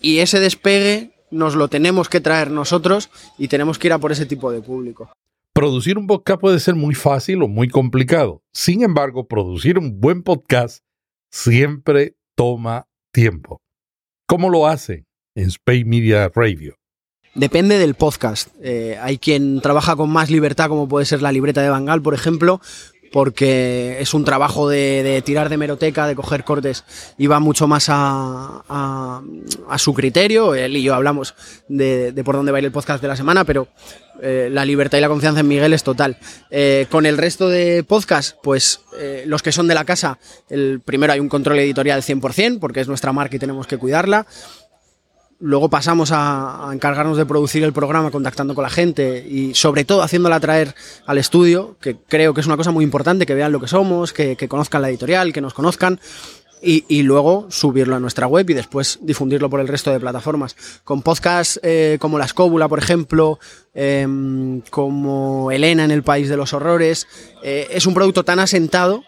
Y 0.00 0.18
ese 0.18 0.40
despegue 0.40 1.12
nos 1.30 1.54
lo 1.54 1.68
tenemos 1.68 2.08
que 2.08 2.20
traer 2.20 2.50
nosotros 2.50 3.10
y 3.38 3.48
tenemos 3.48 3.78
que 3.78 3.88
ir 3.88 3.92
a 3.92 3.98
por 3.98 4.12
ese 4.12 4.26
tipo 4.26 4.52
de 4.52 4.60
público. 4.60 5.10
Producir 5.52 5.96
un 5.96 6.06
podcast 6.06 6.40
puede 6.40 6.60
ser 6.60 6.74
muy 6.74 6.94
fácil 6.94 7.42
o 7.42 7.48
muy 7.48 7.68
complicado. 7.68 8.42
Sin 8.52 8.82
embargo, 8.82 9.26
producir 9.26 9.78
un 9.78 10.00
buen 10.00 10.22
podcast 10.22 10.84
siempre 11.30 12.15
toma 12.36 12.86
tiempo. 13.12 13.60
¿Cómo 14.28 14.50
lo 14.50 14.66
hace 14.66 15.06
en 15.34 15.48
Space 15.48 15.84
Media 15.84 16.30
Radio? 16.34 16.76
Depende 17.34 17.78
del 17.78 17.94
podcast. 17.94 18.48
Eh, 18.62 18.98
hay 19.00 19.18
quien 19.18 19.60
trabaja 19.60 19.96
con 19.96 20.10
más 20.10 20.30
libertad, 20.30 20.68
como 20.68 20.88
puede 20.88 21.06
ser 21.06 21.22
la 21.22 21.32
libreta 21.32 21.62
de 21.62 21.68
Bangal, 21.68 22.00
por 22.00 22.14
ejemplo, 22.14 22.60
porque 23.12 23.98
es 24.00 24.14
un 24.14 24.24
trabajo 24.24 24.68
de, 24.68 25.22
tirar 25.24 25.48
de 25.48 25.56
meroteca, 25.56 26.06
de 26.06 26.16
coger 26.16 26.44
cortes, 26.44 26.84
y 27.18 27.26
va 27.26 27.40
mucho 27.40 27.68
más 27.68 27.86
a 27.90 29.22
su 29.76 29.94
criterio. 29.94 30.54
Él 30.54 30.76
y 30.76 30.82
yo 30.82 30.94
hablamos 30.94 31.34
de, 31.68 32.12
de, 32.12 32.24
por 32.24 32.36
dónde 32.36 32.52
va 32.52 32.58
a 32.58 32.60
ir 32.60 32.66
el 32.66 32.72
podcast 32.72 33.02
de 33.02 33.08
la 33.08 33.16
semana, 33.16 33.44
pero 33.44 33.68
eh, 34.22 34.48
la 34.50 34.64
libertad 34.64 34.98
y 34.98 35.00
la 35.00 35.08
confianza 35.08 35.40
en 35.40 35.48
Miguel 35.48 35.72
es 35.72 35.82
total. 35.82 36.18
Eh, 36.50 36.86
con 36.90 37.06
el 37.06 37.18
resto 37.18 37.48
de 37.48 37.84
podcasts, 37.84 38.36
pues 38.42 38.80
eh, 38.98 39.24
los 39.26 39.42
que 39.42 39.52
son 39.52 39.68
de 39.68 39.74
la 39.74 39.84
casa, 39.84 40.18
el 40.48 40.80
primero 40.84 41.12
hay 41.12 41.20
un 41.20 41.28
control 41.28 41.58
editorial 41.58 42.02
100%, 42.02 42.58
porque 42.58 42.80
es 42.80 42.88
nuestra 42.88 43.12
marca 43.12 43.36
y 43.36 43.38
tenemos 43.38 43.66
que 43.66 43.78
cuidarla. 43.78 44.26
Luego 45.38 45.68
pasamos 45.68 46.12
a, 46.12 46.70
encargarnos 46.72 47.18
de 47.18 47.26
producir 47.26 47.62
el 47.62 47.74
programa 47.74 48.10
contactando 48.10 48.54
con 48.54 48.62
la 48.62 48.70
gente 48.70 49.26
y 49.28 49.54
sobre 49.54 49.84
todo 49.84 50.02
haciéndola 50.02 50.40
traer 50.40 50.74
al 51.04 51.18
estudio, 51.18 51.76
que 51.78 51.96
creo 52.08 52.32
que 52.32 52.40
es 52.40 52.46
una 52.46 52.56
cosa 52.56 52.70
muy 52.70 52.84
importante, 52.84 53.26
que 53.26 53.34
vean 53.34 53.52
lo 53.52 53.60
que 53.60 53.68
somos, 53.68 54.14
que 54.14 54.48
conozcan 54.48 54.80
la 54.80 54.88
editorial, 54.88 55.34
que 55.34 55.42
nos 55.42 55.52
conozcan. 55.52 56.00
Y, 56.62 57.02
luego 57.02 57.46
subirlo 57.50 57.96
a 57.96 58.00
nuestra 58.00 58.26
web 58.26 58.48
y 58.50 58.54
después 58.54 58.98
difundirlo 59.02 59.50
por 59.50 59.60
el 59.60 59.68
resto 59.68 59.90
de 59.92 60.00
plataformas. 60.00 60.56
Con 60.84 61.02
podcasts 61.02 61.60
eh, 61.62 61.98
como 62.00 62.18
La 62.18 62.24
Escóbula, 62.24 62.66
por 62.68 62.78
ejemplo, 62.78 63.38
em, 63.74 64.62
como 64.70 65.50
Elena 65.52 65.84
en 65.84 65.90
el 65.90 66.02
País 66.02 66.28
de 66.28 66.36
los 66.36 66.52
Horrores, 66.52 67.06
eh, 67.42 67.68
es 67.70 67.86
un 67.86 67.94
producto 67.94 68.24
tan 68.24 68.38
asentado 68.38 69.04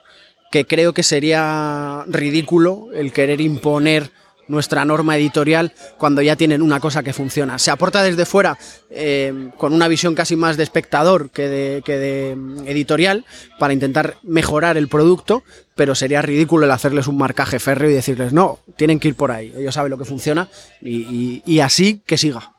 que 0.51 0.67
creo 0.67 0.93
que 0.93 1.03
sería 1.03 2.05
ridículo 2.07 2.89
el 2.95 3.13
querer 3.13 3.41
imponer 3.41 4.11
nuestra 4.49 4.85
norma 4.85 5.17
editorial 5.17 5.73
cuando 5.99 6.23
ya 6.23 6.35
tienen 6.35 6.63
una 6.63 6.81
cosa 6.81 7.03
que 7.03 7.13
funciona. 7.13 7.59
Se 7.59 7.71
aporta 7.71 8.03
desde 8.03 8.25
fuera 8.25 8.59
eh, 8.91 9.51
con 9.57 9.73
una 9.73 9.89
visión 9.89 10.15
casi 10.15 10.37
más 10.37 10.57
de 10.57 10.65
espectador 10.65 11.31
que 11.31 11.49
de, 11.49 11.83
que 11.85 11.99
de 11.99 12.37
mm, 12.37 12.67
editorial 12.67 13.25
para 13.59 13.75
intentar 13.75 14.17
mejorar 14.23 14.77
el 14.77 14.89
producto, 14.89 15.45
pero 15.79 15.95
sería 15.95 16.21
ridículo 16.21 16.67
el 16.67 16.73
hacerles 16.73 17.07
un 17.07 17.17
marcaje 17.17 17.59
férreo 17.61 17.89
y 17.89 17.95
decirles, 17.95 18.33
no, 18.33 18.59
tienen 18.77 18.99
que 18.99 19.09
ir 19.09 19.15
por 19.15 19.31
ahí, 19.31 19.55
ellos 19.57 19.75
saben 19.75 19.91
lo 19.91 19.97
que 19.97 20.05
funciona 20.05 20.49
y, 20.83 20.97
y- 21.03 21.43
y 21.47 21.61
así 21.61 22.03
que 22.05 22.19
siga. 22.19 22.53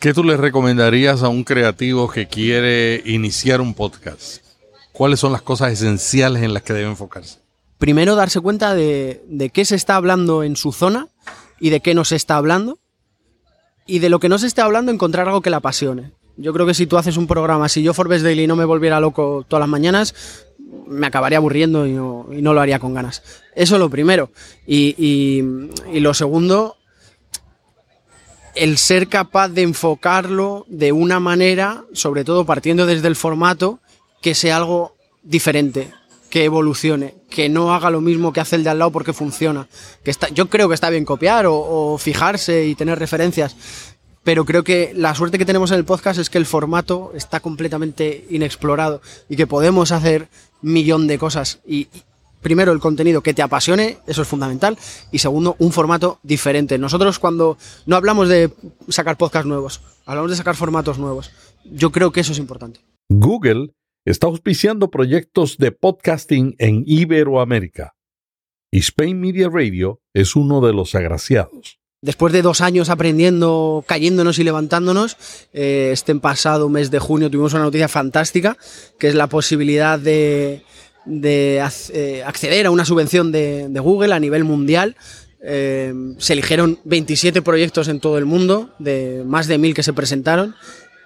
¿Qué 0.00 0.12
tú 0.12 0.24
le 0.24 0.36
recomendarías 0.36 1.22
a 1.22 1.28
un 1.28 1.44
creativo 1.44 2.08
que 2.10 2.26
quiere 2.26 3.00
iniciar 3.06 3.60
un 3.60 3.74
podcast? 3.74 4.42
¿Cuáles 4.92 5.20
son 5.20 5.30
las 5.32 5.42
cosas 5.42 5.72
esenciales 5.72 6.42
en 6.42 6.52
las 6.52 6.62
que 6.64 6.72
debe 6.74 6.88
enfocarse? 6.90 7.38
primero 7.78 8.16
darse 8.16 8.40
cuenta 8.40 8.74
de, 8.74 9.22
de 9.28 9.50
qué 9.50 9.64
se 9.64 9.76
está 9.76 9.94
hablando 9.94 10.42
en 10.42 10.56
su 10.56 10.72
zona 10.72 11.06
y 11.60 11.70
de 11.70 11.78
qué 11.78 11.94
no 11.94 12.04
se 12.04 12.16
está 12.16 12.34
hablando. 12.36 12.80
Y 13.86 14.00
de 14.00 14.08
lo 14.10 14.18
que 14.18 14.28
no 14.28 14.36
se 14.38 14.48
está 14.48 14.64
hablando, 14.64 14.90
encontrar 14.90 15.28
algo 15.28 15.42
que 15.42 15.50
le 15.50 15.56
apasione. 15.56 16.10
Yo 16.36 16.52
creo 16.52 16.66
que 16.66 16.74
si 16.74 16.86
tú 16.88 16.98
haces 16.98 17.16
un 17.16 17.26
programa, 17.28 17.68
si 17.68 17.82
yo 17.84 17.94
Forbes 17.94 18.22
Daily 18.24 18.46
no 18.48 18.56
me 18.56 18.64
volviera 18.64 18.98
loco 19.00 19.44
todas 19.48 19.60
las 19.60 19.68
mañanas, 19.68 20.14
me 20.88 21.06
acabaría 21.06 21.38
aburriendo 21.38 21.86
y 21.86 21.92
no, 21.92 22.26
y 22.32 22.42
no 22.42 22.54
lo 22.54 22.60
haría 22.60 22.78
con 22.78 22.94
ganas. 22.94 23.22
Eso 23.54 23.74
es 23.76 23.80
lo 23.80 23.90
primero. 23.90 24.30
Y, 24.66 24.94
y- 24.98 26.00
lo 26.00 26.14
segundo, 26.14 26.76
el 28.54 28.78
ser 28.78 29.08
capaz 29.08 29.48
de 29.48 29.62
enfocarlo 29.62 30.64
de 30.68 30.92
una 30.92 31.20
manera, 31.20 31.84
sobre 31.92 32.24
todo 32.24 32.44
partiendo 32.44 32.86
desde 32.86 33.08
el 33.08 33.16
formato, 33.16 33.78
que 34.20 34.34
sea 34.34 34.56
algo 34.56 34.96
diferente, 35.22 35.92
que 36.30 36.44
evolucione, 36.44 37.14
que 37.30 37.48
no 37.48 37.72
haga 37.74 37.90
lo 37.90 38.00
mismo 38.00 38.32
que 38.32 38.40
hace 38.40 38.56
el 38.56 38.64
de 38.64 38.70
al 38.70 38.78
lado 38.80 38.90
porque 38.90 39.12
funciona. 39.12 39.68
Que 40.02 40.10
está, 40.10 40.28
yo 40.28 40.48
creo 40.48 40.68
que 40.68 40.74
está 40.74 40.90
bien 40.90 41.04
copiar 41.04 41.46
o 41.48 41.96
fijarse 41.98 42.66
y 42.66 42.74
tener 42.74 42.98
referencias, 42.98 43.56
pero 44.28 44.44
creo 44.44 44.62
que 44.62 44.92
la 44.94 45.14
suerte 45.14 45.38
que 45.38 45.46
tenemos 45.46 45.70
en 45.70 45.78
el 45.78 45.86
podcast 45.86 46.20
es 46.20 46.28
que 46.28 46.36
el 46.36 46.44
formato 46.44 47.12
está 47.14 47.40
completamente 47.40 48.26
inexplorado 48.28 49.00
y 49.26 49.36
que 49.36 49.46
podemos 49.46 49.90
hacer 49.90 50.28
millón 50.60 51.06
de 51.06 51.16
cosas. 51.16 51.60
Y, 51.66 51.88
primero, 52.42 52.72
el 52.72 52.78
contenido 52.78 53.22
que 53.22 53.32
te 53.32 53.40
apasione, 53.40 53.96
eso 54.06 54.20
es 54.20 54.28
fundamental. 54.28 54.76
Y 55.12 55.20
segundo, 55.20 55.56
un 55.58 55.72
formato 55.72 56.18
diferente. 56.22 56.76
Nosotros 56.76 57.18
cuando 57.18 57.56
no 57.86 57.96
hablamos 57.96 58.28
de 58.28 58.52
sacar 58.90 59.16
podcasts 59.16 59.48
nuevos, 59.48 59.80
hablamos 60.04 60.30
de 60.30 60.36
sacar 60.36 60.56
formatos 60.56 60.98
nuevos. 60.98 61.30
Yo 61.64 61.90
creo 61.90 62.12
que 62.12 62.20
eso 62.20 62.32
es 62.32 62.38
importante. 62.38 62.80
Google 63.08 63.70
está 64.04 64.26
auspiciando 64.26 64.90
proyectos 64.90 65.56
de 65.56 65.72
podcasting 65.72 66.54
en 66.58 66.84
Iberoamérica. 66.86 67.94
Y 68.70 68.80
Spain 68.80 69.18
Media 69.18 69.48
Radio 69.50 70.02
es 70.12 70.36
uno 70.36 70.60
de 70.60 70.74
los 70.74 70.94
agraciados. 70.94 71.78
Después 72.00 72.32
de 72.32 72.42
dos 72.42 72.60
años 72.60 72.90
aprendiendo, 72.90 73.84
cayéndonos 73.84 74.38
y 74.38 74.44
levantándonos, 74.44 75.16
eh, 75.52 75.90
este 75.92 76.14
pasado 76.14 76.68
mes 76.68 76.92
de 76.92 77.00
junio 77.00 77.28
tuvimos 77.28 77.54
una 77.54 77.64
noticia 77.64 77.88
fantástica, 77.88 78.56
que 79.00 79.08
es 79.08 79.16
la 79.16 79.26
posibilidad 79.26 79.98
de, 79.98 80.62
eh, 81.06 82.22
acceder 82.24 82.66
a 82.66 82.70
una 82.70 82.84
subvención 82.84 83.32
de, 83.32 83.68
de 83.68 83.80
Google 83.80 84.14
a 84.14 84.20
nivel 84.20 84.44
mundial. 84.44 84.94
Eh, 85.42 85.92
se 86.18 86.34
eligieron 86.34 86.78
27 86.84 87.42
proyectos 87.42 87.88
en 87.88 87.98
todo 87.98 88.16
el 88.16 88.26
mundo, 88.26 88.70
de 88.78 89.24
más 89.26 89.48
de 89.48 89.58
mil 89.58 89.74
que 89.74 89.82
se 89.82 89.92
presentaron, 89.92 90.54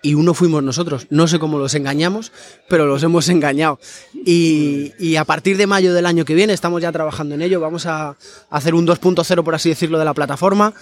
y 0.03 0.15
uno 0.15 0.35
fuimos 0.35 0.63
nosotros. 0.65 1.07
No 1.11 1.29
sé 1.29 1.39
cómo 1.39 1.59
los 1.59 1.75
engañamos, 1.75 2.33
pero 2.69 2.87
los 2.87 3.03
hemos 3.05 3.29
engañado. 3.29 3.79
Y, 4.27 5.17
a 5.17 5.25
partir 5.25 5.57
de 5.57 5.69
mayo 5.69 5.95
del 5.95 6.07
año 6.07 6.25
que 6.25 6.35
viene 6.35 6.53
estamos 6.53 6.83
ya 6.83 6.91
trabajando 6.91 7.37
en 7.37 7.43
ello. 7.43 7.61
Vamos 7.61 7.87
a 7.87 8.17
hacer 8.51 8.75
un 8.75 8.87
2.0, 8.87 9.45
por 9.45 9.55
así 9.55 9.69
decirlo, 9.69 9.99
de 10.01 10.05
la 10.05 10.15
plataforma, 10.15 10.75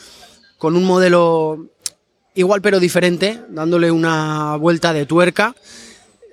con 0.56 0.74
un 0.74 0.84
modelo 0.84 1.68
igual 2.34 2.62
pero 2.62 2.80
diferente, 2.80 3.40
dándole 3.50 3.90
una 3.90 4.56
vuelta 4.56 4.92
de 4.94 5.04
tuerca, 5.04 5.54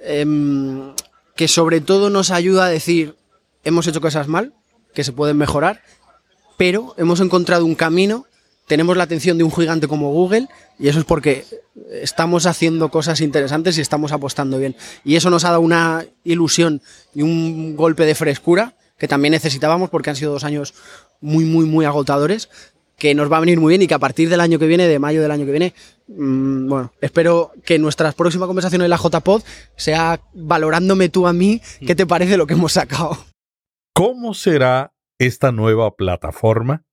em, 0.04 0.94
que 1.36 1.48
sobre 1.48 1.82
todo 1.82 2.10
nos 2.10 2.32
ayuda 2.32 2.66
a 2.66 2.70
decir, 2.70 3.16
hemos 3.64 3.88
hecho 3.88 4.00
cosas 4.00 4.28
mal, 4.28 4.54
que 4.94 5.04
se 5.04 5.12
pueden 5.12 5.38
mejorar, 5.38 5.82
pero 6.56 6.96
hemos 6.98 7.20
encontrado 7.20 7.66
un 7.66 7.76
camino, 7.76 8.26
tenemos 8.68 8.98
la 8.98 9.04
atención 9.04 9.38
de 9.38 9.44
un 9.44 9.52
gigante 9.52 9.88
como 9.88 10.12
Google 10.12 10.48
y 10.78 10.90
eso 10.90 11.00
es 11.00 11.06
porque 11.06 11.46
estamos 12.02 12.46
haciendo 12.46 12.90
cosas 12.90 13.22
interesantes 13.22 13.78
y 13.78 13.82
estamos 13.82 14.12
apostando 14.12 14.60
bien. 14.60 14.76
Y 15.04 15.16
eso 15.16 15.30
nos 15.30 15.46
ha 15.46 15.50
dado 15.50 15.62
una 15.62 16.06
ilusión 16.24 16.82
y 17.16 17.22
un 17.22 17.76
golpe 17.76 18.06
de 18.06 18.14
frescura 18.14 18.76
que 18.98 19.08
también 19.08 19.32
necesitábamos 19.32 19.90
porque 19.90 20.10
han 20.10 20.16
sido 20.16 20.34
dos 20.34 20.44
años 20.44 20.74
muy, 21.22 21.46
muy, 21.46 21.66
muy 21.66 21.86
agotadores 21.86 22.50
que 22.98 23.14
nos 23.14 23.32
va 23.32 23.38
a 23.38 23.42
venir 23.42 23.60
muy 23.60 23.70
bien 23.70 23.84
y 23.84 23.88
que 23.88 23.94
a 23.94 24.00
partir 24.00 24.28
del 24.28 24.42
año 24.42 24.60
que 24.60 24.66
viene, 24.66 24.88
de 24.88 25.00
mayo 25.00 25.22
del 25.22 25.32
año 25.32 25.46
que 25.46 25.52
viene, 25.52 25.74
mmm, 26.08 26.68
bueno, 26.68 26.92
espero 27.00 27.52
que 27.64 27.78
nuestra 27.80 28.12
próxima 28.12 28.48
conversación 28.48 28.82
en 28.82 28.90
la 28.90 28.98
JPod 28.98 29.44
sea 29.76 30.20
valorándome 30.34 31.10
tú 31.10 31.28
a 31.28 31.34
mí 31.34 31.62
qué 31.86 31.96
te 31.96 32.08
parece 32.08 32.38
lo 32.38 32.48
que 32.48 32.56
hemos 32.56 32.74
sacado. 32.74 33.18
¿Cómo 33.94 34.34
será 34.34 34.94
esta 35.20 35.52
nueva 35.52 35.96
plataforma? 35.96 36.87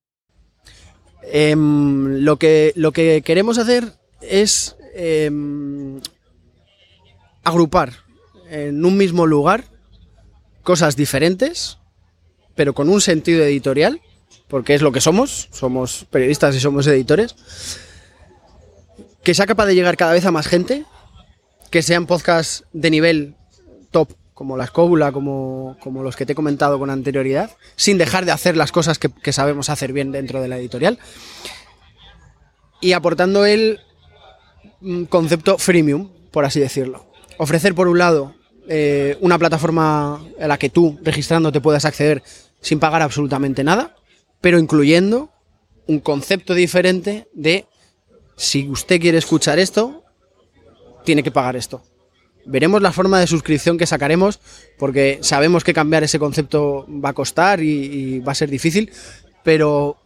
Eh, 1.27 1.55
lo, 1.57 2.37
que, 2.39 2.73
lo 2.77 2.93
que 2.93 3.23
queremos 3.23 3.59
hacer 3.59 3.93
es 4.21 4.77
eh, 4.95 5.31
agrupar 7.43 7.93
en 8.49 8.85
un 8.85 8.97
mismo 8.97 9.27
lugar 9.27 9.65
cosas 10.63 10.97
diferentes, 10.97 11.79
pero 12.55 12.75
con 12.75 12.89
un 12.89 13.01
sentido 13.01 13.45
editorial, 13.45 14.01
porque 14.49 14.75
es 14.75 14.83
lo 14.83 14.93
que 14.93 15.01
somos, 15.01 15.49
somos 15.53 16.07
periodistas 16.11 16.55
y 16.55 16.61
somos 16.61 16.87
editores, 16.87 17.35
que 19.23 19.35
sea 19.35 19.47
capaz 19.47 19.67
de 19.67 19.75
llegar 19.75 19.97
cada 19.97 20.13
vez 20.13 20.25
a 20.25 20.31
más 20.31 20.47
gente, 20.47 20.85
que 21.71 21.83
sean 21.83 22.07
podcasts 22.07 22.65
de 22.73 22.91
nivel 22.91 23.35
top, 23.91 24.13
como 24.35 24.57
la 24.57 24.65
escóbula, 24.65 25.13
como, 25.13 25.77
como 25.81 26.03
los 26.03 26.17
que 26.17 26.27
te 26.27 26.33
he 26.33 26.37
comentado 26.37 26.79
con 26.79 26.91
anterioridad, 26.91 27.51
sin 27.77 27.99
dejar 27.99 28.25
de 28.25 28.33
hacer 28.33 28.57
las 28.57 28.73
cosas 28.73 28.99
que, 28.99 29.09
que 29.09 29.33
sabemos 29.33 29.71
hacer 29.71 29.93
bien 29.93 30.13
dentro 30.13 30.43
de 30.43 30.49
la 30.49 30.59
editorial, 30.59 30.99
y 32.81 32.93
aportando 32.93 33.47
el 33.47 33.81
mm, 34.81 35.05
concepto 35.05 35.57
freemium, 35.57 36.11
por 36.31 36.45
así 36.45 36.61
decirlo. 36.61 37.07
Ofrecer, 37.39 37.75
por 37.75 37.89
un 37.89 37.99
lado, 37.99 38.35
eh, 38.69 39.17
una 39.21 39.39
plataforma 39.39 40.21
a 40.41 40.47
la 40.47 40.59
que 40.59 40.71
tú, 40.71 40.99
registrándote, 41.03 41.61
puedas 41.61 41.85
acceder 41.85 42.23
sin 42.61 42.81
pagar 42.81 43.03
absolutamente 43.03 43.63
nada, 43.63 43.95
pero 44.41 44.59
incluyendo 44.59 45.31
un 45.87 46.01
concepto 46.01 46.55
diferente 46.55 47.29
de 47.35 47.67
si 48.37 48.69
usted 48.69 49.01
quiere 49.01 49.19
escuchar 49.19 49.59
esto, 49.59 50.05
tiene 51.05 51.23
que 51.23 51.31
pagar 51.31 51.57
esto. 51.57 51.83
Veremos 52.47 52.83
la 52.83 52.93
forma 52.93 53.19
de 53.21 53.27
suscripción 53.27 53.79
que 53.79 53.87
sacaremos, 53.87 54.41
porque 54.79 55.19
sabemos 55.23 55.65
que 55.65 55.75
cambiar 55.75 56.05
ese 56.05 56.19
concepto 56.19 56.87
va 56.89 57.11
a 57.11 57.15
costar 57.15 57.63
y, 57.63 57.71
y 57.71 58.19
va 58.21 58.33
a 58.33 58.37
ser 58.37 58.51
difícil, 58.51 58.91
pero 59.43 59.99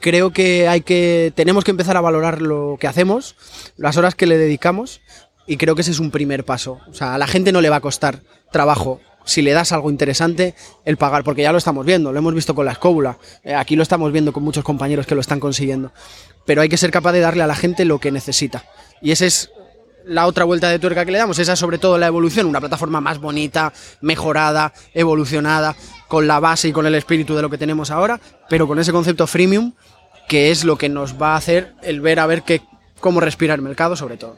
creo 0.00 0.32
que 0.32 0.68
hay 0.68 0.80
que 0.82 1.32
tenemos 1.34 1.64
que 1.64 1.70
empezar 1.70 1.96
a 1.96 2.00
valorar 2.00 2.42
lo 2.42 2.76
que 2.78 2.88
hacemos, 2.88 3.36
las 3.76 3.96
horas 3.96 4.14
que 4.14 4.26
le 4.26 4.36
dedicamos 4.36 5.00
y 5.46 5.56
creo 5.56 5.74
que 5.74 5.82
ese 5.82 5.92
es 5.92 6.00
un 6.00 6.10
primer 6.10 6.44
paso. 6.44 6.80
O 6.90 6.94
sea, 6.94 7.14
a 7.14 7.18
la 7.18 7.26
gente 7.26 7.52
no 7.52 7.60
le 7.60 7.70
va 7.70 7.76
a 7.76 7.80
costar 7.80 8.22
trabajo 8.50 9.00
si 9.24 9.42
le 9.42 9.52
das 9.52 9.72
algo 9.72 9.90
interesante 9.90 10.54
el 10.84 10.96
pagar, 10.96 11.24
porque 11.24 11.42
ya 11.42 11.52
lo 11.52 11.58
estamos 11.58 11.86
viendo, 11.86 12.12
lo 12.12 12.18
hemos 12.18 12.34
visto 12.34 12.54
con 12.54 12.66
la 12.66 12.72
escóbula, 12.72 13.18
eh, 13.44 13.54
aquí 13.54 13.76
lo 13.76 13.82
estamos 13.82 14.12
viendo 14.12 14.32
con 14.32 14.42
muchos 14.42 14.64
compañeros 14.64 15.06
que 15.06 15.14
lo 15.14 15.20
están 15.20 15.40
consiguiendo, 15.40 15.92
pero 16.44 16.60
hay 16.60 16.68
que 16.68 16.76
ser 16.76 16.90
capaz 16.90 17.12
de 17.12 17.20
darle 17.20 17.44
a 17.44 17.46
la 17.46 17.54
gente 17.54 17.84
lo 17.84 18.00
que 18.00 18.10
necesita. 18.10 18.64
Y 19.00 19.12
esa 19.12 19.26
es 19.26 19.50
la 20.06 20.26
otra 20.26 20.44
vuelta 20.44 20.68
de 20.68 20.78
tuerca 20.78 21.04
que 21.04 21.12
le 21.12 21.18
damos, 21.18 21.38
esa 21.38 21.52
es 21.54 21.58
sobre 21.58 21.78
todo 21.78 21.98
la 21.98 22.06
evolución, 22.06 22.46
una 22.46 22.60
plataforma 22.60 23.00
más 23.00 23.18
bonita, 23.18 23.72
mejorada, 24.00 24.72
evolucionada, 24.94 25.76
con 26.08 26.26
la 26.26 26.40
base 26.40 26.68
y 26.68 26.72
con 26.72 26.86
el 26.86 26.94
espíritu 26.94 27.34
de 27.34 27.42
lo 27.42 27.50
que 27.50 27.58
tenemos 27.58 27.90
ahora, 27.90 28.20
pero 28.48 28.66
con 28.66 28.78
ese 28.78 28.92
concepto 28.92 29.26
freemium 29.26 29.72
que 30.28 30.50
es 30.50 30.64
lo 30.64 30.76
que 30.76 30.88
nos 30.88 31.20
va 31.20 31.34
a 31.34 31.36
hacer 31.36 31.74
el 31.82 32.00
ver 32.00 32.20
a 32.20 32.26
ver 32.26 32.42
qué, 32.42 32.62
cómo 33.00 33.20
respira 33.20 33.54
el 33.54 33.62
mercado 33.62 33.96
sobre 33.96 34.16
todo. 34.16 34.36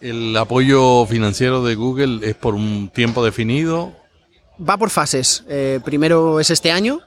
¿El 0.00 0.36
apoyo 0.36 1.06
financiero 1.06 1.64
de 1.64 1.74
Google 1.74 2.28
es 2.28 2.36
por 2.36 2.54
un 2.54 2.90
tiempo 2.92 3.24
definido? 3.24 3.92
Va 4.60 4.76
por 4.76 4.90
fases. 4.90 5.44
Eh, 5.48 5.80
primero 5.84 6.38
es 6.38 6.50
este 6.50 6.70
año. 6.70 7.00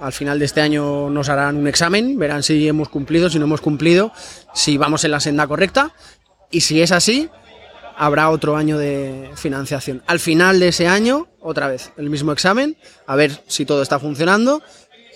Al 0.00 0.12
final 0.12 0.38
de 0.38 0.44
este 0.44 0.60
año 0.60 1.10
nos 1.10 1.28
harán 1.28 1.56
un 1.56 1.66
examen, 1.66 2.18
verán 2.18 2.44
si 2.44 2.68
hemos 2.68 2.88
cumplido, 2.88 3.28
si 3.28 3.40
no 3.40 3.46
hemos 3.46 3.60
cumplido, 3.60 4.12
si 4.54 4.78
vamos 4.78 5.04
en 5.04 5.10
la 5.10 5.18
senda 5.18 5.48
correcta. 5.48 5.92
Y 6.50 6.60
si 6.60 6.80
es 6.80 6.92
así, 6.92 7.28
habrá 7.96 8.30
otro 8.30 8.56
año 8.56 8.78
de 8.78 9.30
financiación. 9.34 10.02
Al 10.06 10.20
final 10.20 10.60
de 10.60 10.68
ese 10.68 10.86
año, 10.86 11.28
otra 11.40 11.68
vez, 11.68 11.92
el 11.96 12.10
mismo 12.10 12.32
examen, 12.32 12.76
a 13.06 13.16
ver 13.16 13.42
si 13.46 13.64
todo 13.66 13.82
está 13.82 13.98
funcionando 13.98 14.62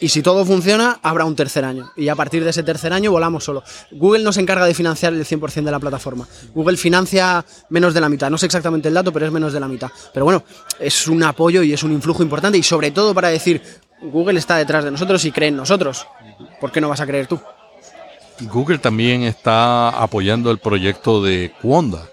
Y 0.03 0.09
si 0.09 0.21
todo 0.21 0.45
funciona, 0.45 0.99
habrá 1.01 1.25
un 1.25 1.37
tercer 1.37 1.65
año. 1.65 1.93
Y 1.95 2.09
a 2.09 2.17
partir 2.17 2.43
de 2.43 2.51
ese 2.51 2.65
tercer 2.65 2.93
año 2.93 3.13
volamos 3.13 3.45
solo. 3.45 3.63
Google 3.93 4.25
no 4.25 4.33
se 4.33 4.41
encarga 4.41 4.67
de 4.67 4.75
financiar 4.75 5.13
el 5.13 5.25
100% 5.25 5.63
de 5.63 5.71
la 5.71 5.79
plataforma. 5.79 6.27
Google 6.53 6.77
financia 6.77 7.45
menos 7.69 7.95
de 7.95 8.01
la 8.01 8.09
mitad. 8.09 8.29
No 8.29 8.37
sé 8.37 8.47
exactamente 8.47 8.89
el 8.89 8.95
dato, 8.95 9.13
pero 9.13 9.27
es 9.27 9.33
menos 9.33 9.53
de 9.53 9.61
la 9.61 9.69
mitad. 9.69 9.93
Pero 10.13 10.25
bueno, 10.25 10.43
es 10.81 11.07
un 11.07 11.23
apoyo 11.23 11.63
y 11.63 11.73
es 11.73 11.85
un 11.85 11.93
influjo 11.93 12.21
importante. 12.25 12.59
Y 12.59 12.65
sobre 12.65 12.91
todo 12.91 13.15
para 13.15 13.29
decir, 13.29 13.63
Google 14.03 14.41
está 14.41 14.57
detrás 14.57 14.83
de 14.83 14.91
nosotros 14.91 15.25
y 15.25 15.31
cree 15.31 15.51
en 15.51 15.57
nosotros. 15.57 16.05
¿Por 16.61 16.73
qué 16.73 16.81
no 16.81 16.89
vas 16.89 17.01
a 17.01 17.07
creer 17.07 17.29
tú? 17.29 17.41
Google 18.51 18.79
también 18.79 19.23
está 19.23 19.89
apoyando 19.91 20.51
el 20.51 20.59
proyecto 20.59 21.23
de 21.23 21.53
Cuonda. 21.61 22.09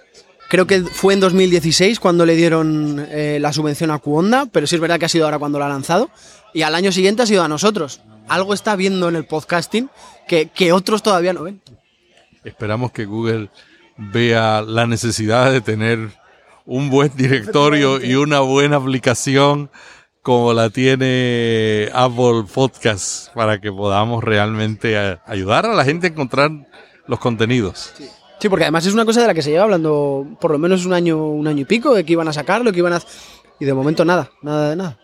Creo 0.50 0.66
que 0.66 0.82
fue 0.82 1.14
en 1.14 1.20
2016 1.20 2.00
cuando 2.00 2.26
le 2.26 2.36
dieron 2.36 3.06
eh, 3.10 3.38
la 3.40 3.54
subvención 3.54 3.92
a 3.92 4.00
Cuonda, 4.00 4.48
pero 4.48 4.66
sí 4.66 4.76
es 4.76 4.82
verdad 4.82 4.98
que 4.98 5.06
ha 5.06 5.10
sido 5.10 5.26
ahora 5.26 5.38
cuando 5.38 5.60
lo 5.60 5.66
ha 5.66 5.70
lanzado. 5.70 6.10
Y 6.54 6.64
al 6.64 6.74
año 6.74 6.92
siguiente 6.92 7.22
ha 7.22 7.28
sido 7.28 7.44
a 7.44 7.48
nosotros. 7.48 8.02
Algo 8.28 8.54
está 8.54 8.76
viendo 8.76 9.10
en 9.10 9.16
el 9.16 9.26
podcasting 9.26 9.90
que, 10.28 10.48
que 10.48 10.72
otros 10.72 11.04
todavía 11.04 11.34
no 11.34 11.44
ven. 11.44 11.62
Esperamos 12.44 12.92
que 12.92 13.06
Google 13.06 13.50
vea 13.98 14.62
la 14.62 14.88
necesidad 14.88 15.52
de 15.52 15.62
tener 15.62 16.10
un 16.66 16.90
buen 16.90 17.12
directorio 17.16 18.04
y 18.04 18.16
una 18.16 18.40
buena 18.40 18.78
aplicación 18.78 19.70
como 20.30 20.54
la 20.54 20.70
tiene 20.70 21.90
Apple 21.92 22.44
Podcast 22.54 23.34
para 23.34 23.60
que 23.60 23.72
podamos 23.72 24.24
realmente 24.24 24.96
a- 24.96 25.24
ayudar 25.26 25.66
a 25.66 25.74
la 25.74 25.84
gente 25.84 26.06
a 26.06 26.12
encontrar 26.12 26.52
los 27.08 27.18
contenidos. 27.18 27.96
Sí, 28.40 28.48
porque 28.48 28.66
además 28.66 28.86
es 28.86 28.94
una 28.94 29.06
cosa 29.06 29.22
de 29.22 29.26
la 29.26 29.34
que 29.34 29.42
se 29.42 29.50
lleva 29.50 29.64
hablando 29.64 30.28
por 30.40 30.52
lo 30.52 30.60
menos 30.60 30.86
un 30.86 30.94
año, 30.94 31.18
un 31.26 31.48
año 31.48 31.62
y 31.62 31.66
pico, 31.66 31.96
de 31.96 32.04
que 32.06 32.14
iban 32.14 32.28
a 32.28 32.34
sacarlo, 32.34 32.72
que 32.72 32.78
iban 32.78 32.94
a... 32.94 33.02
Y 33.60 33.66
de 33.66 33.74
momento 33.74 34.06
nada, 34.06 34.30
nada 34.44 34.70
de 34.70 34.76
nada. 34.76 35.00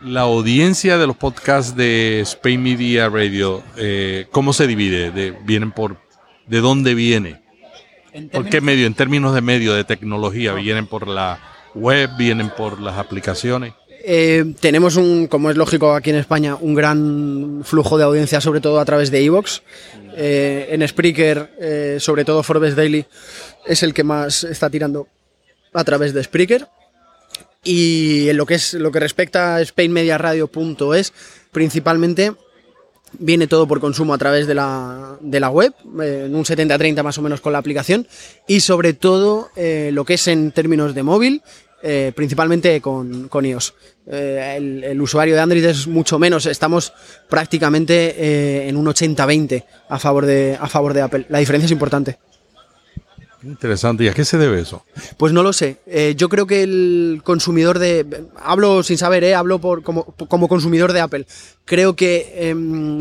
La 0.00 0.20
audiencia 0.20 0.96
de 0.96 1.08
los 1.08 1.16
podcasts 1.16 1.74
de 1.74 2.20
Spain 2.20 2.62
Media 2.62 3.08
Radio, 3.08 3.64
eh, 3.76 4.28
¿cómo 4.30 4.52
se 4.52 4.68
divide? 4.68 5.10
De, 5.10 5.32
¿Vienen 5.42 5.72
por... 5.72 5.96
¿De 6.46 6.60
dónde 6.60 6.94
viene? 6.94 7.42
¿Por 8.32 8.48
qué 8.48 8.60
medio? 8.60 8.86
En 8.86 8.94
términos 8.94 9.34
de 9.34 9.40
medio, 9.40 9.74
de 9.74 9.82
tecnología, 9.82 10.52
¿vienen 10.52 10.86
por 10.86 11.08
la 11.08 11.40
web? 11.74 12.10
¿Vienen 12.16 12.50
por 12.50 12.80
las 12.80 12.96
aplicaciones? 12.96 13.72
Eh, 14.10 14.54
tenemos 14.58 14.96
un, 14.96 15.26
como 15.26 15.50
es 15.50 15.58
lógico 15.58 15.94
aquí 15.94 16.08
en 16.08 16.16
España, 16.16 16.56
un 16.58 16.74
gran 16.74 17.60
flujo 17.62 17.98
de 17.98 18.04
audiencia, 18.04 18.40
sobre 18.40 18.62
todo 18.62 18.80
a 18.80 18.84
través 18.86 19.10
de 19.10 19.22
Evox. 19.22 19.60
Eh, 20.16 20.68
en 20.70 20.88
Spreaker, 20.88 21.50
eh, 21.60 21.96
sobre 22.00 22.24
todo 22.24 22.42
Forbes 22.42 22.74
Daily, 22.74 23.04
es 23.66 23.82
el 23.82 23.92
que 23.92 24.04
más 24.04 24.44
está 24.44 24.70
tirando 24.70 25.08
a 25.74 25.84
través 25.84 26.14
de 26.14 26.24
Spreaker. 26.24 26.66
Y 27.62 28.30
en 28.30 28.38
lo 28.38 28.46
que 28.46 28.54
es 28.54 28.72
lo 28.72 28.90
que 28.90 28.98
respecta 28.98 29.56
a 29.56 29.64
SpainMediaRadio.es, 29.66 31.12
principalmente 31.52 32.32
viene 33.18 33.46
todo 33.46 33.68
por 33.68 33.78
consumo 33.78 34.14
a 34.14 34.18
través 34.18 34.46
de 34.46 34.54
la, 34.54 35.18
de 35.20 35.38
la 35.38 35.50
web, 35.50 35.74
en 36.00 36.34
un 36.34 36.44
70-30 36.44 37.02
más 37.02 37.18
o 37.18 37.22
menos 37.22 37.42
con 37.42 37.52
la 37.52 37.58
aplicación, 37.58 38.08
y 38.46 38.60
sobre 38.60 38.94
todo 38.94 39.50
lo 39.56 40.04
que 40.06 40.14
es 40.14 40.28
en 40.28 40.52
términos 40.52 40.94
de 40.94 41.02
móvil, 41.02 41.42
eh, 41.82 42.12
principalmente 42.14 42.80
con, 42.80 43.28
con 43.28 43.44
iOS. 43.46 43.74
Eh, 44.10 44.54
el, 44.56 44.84
el 44.84 45.00
usuario 45.00 45.34
de 45.34 45.40
Android 45.40 45.64
es 45.64 45.86
mucho 45.86 46.18
menos, 46.18 46.46
estamos 46.46 46.92
prácticamente 47.28 48.14
eh, 48.18 48.68
en 48.68 48.76
un 48.76 48.86
80-20 48.86 49.64
a, 49.88 49.98
favor 49.98 50.24
de, 50.26 50.56
a 50.60 50.66
favor 50.68 50.94
de 50.94 51.02
Apple. 51.02 51.26
La 51.28 51.38
diferencia 51.38 51.66
es 51.66 51.72
importante. 51.72 52.18
Interesante. 53.44 54.02
¿Y 54.04 54.08
a 54.08 54.14
qué 54.14 54.24
se 54.24 54.36
debe 54.36 54.60
eso? 54.60 54.84
Pues 55.16 55.32
no 55.32 55.42
lo 55.44 55.52
sé. 55.52 55.76
Eh, 55.86 56.14
yo 56.16 56.28
creo 56.28 56.46
que 56.46 56.62
el 56.64 57.20
consumidor 57.22 57.78
de. 57.78 58.04
Hablo 58.42 58.82
sin 58.82 58.98
saber, 58.98 59.22
¿eh? 59.22 59.34
hablo 59.36 59.60
por, 59.60 59.82
como, 59.84 60.04
como 60.04 60.48
consumidor 60.48 60.92
de 60.92 61.00
Apple. 61.00 61.26
Creo 61.64 61.94
que 61.94 62.32
em, 62.50 62.98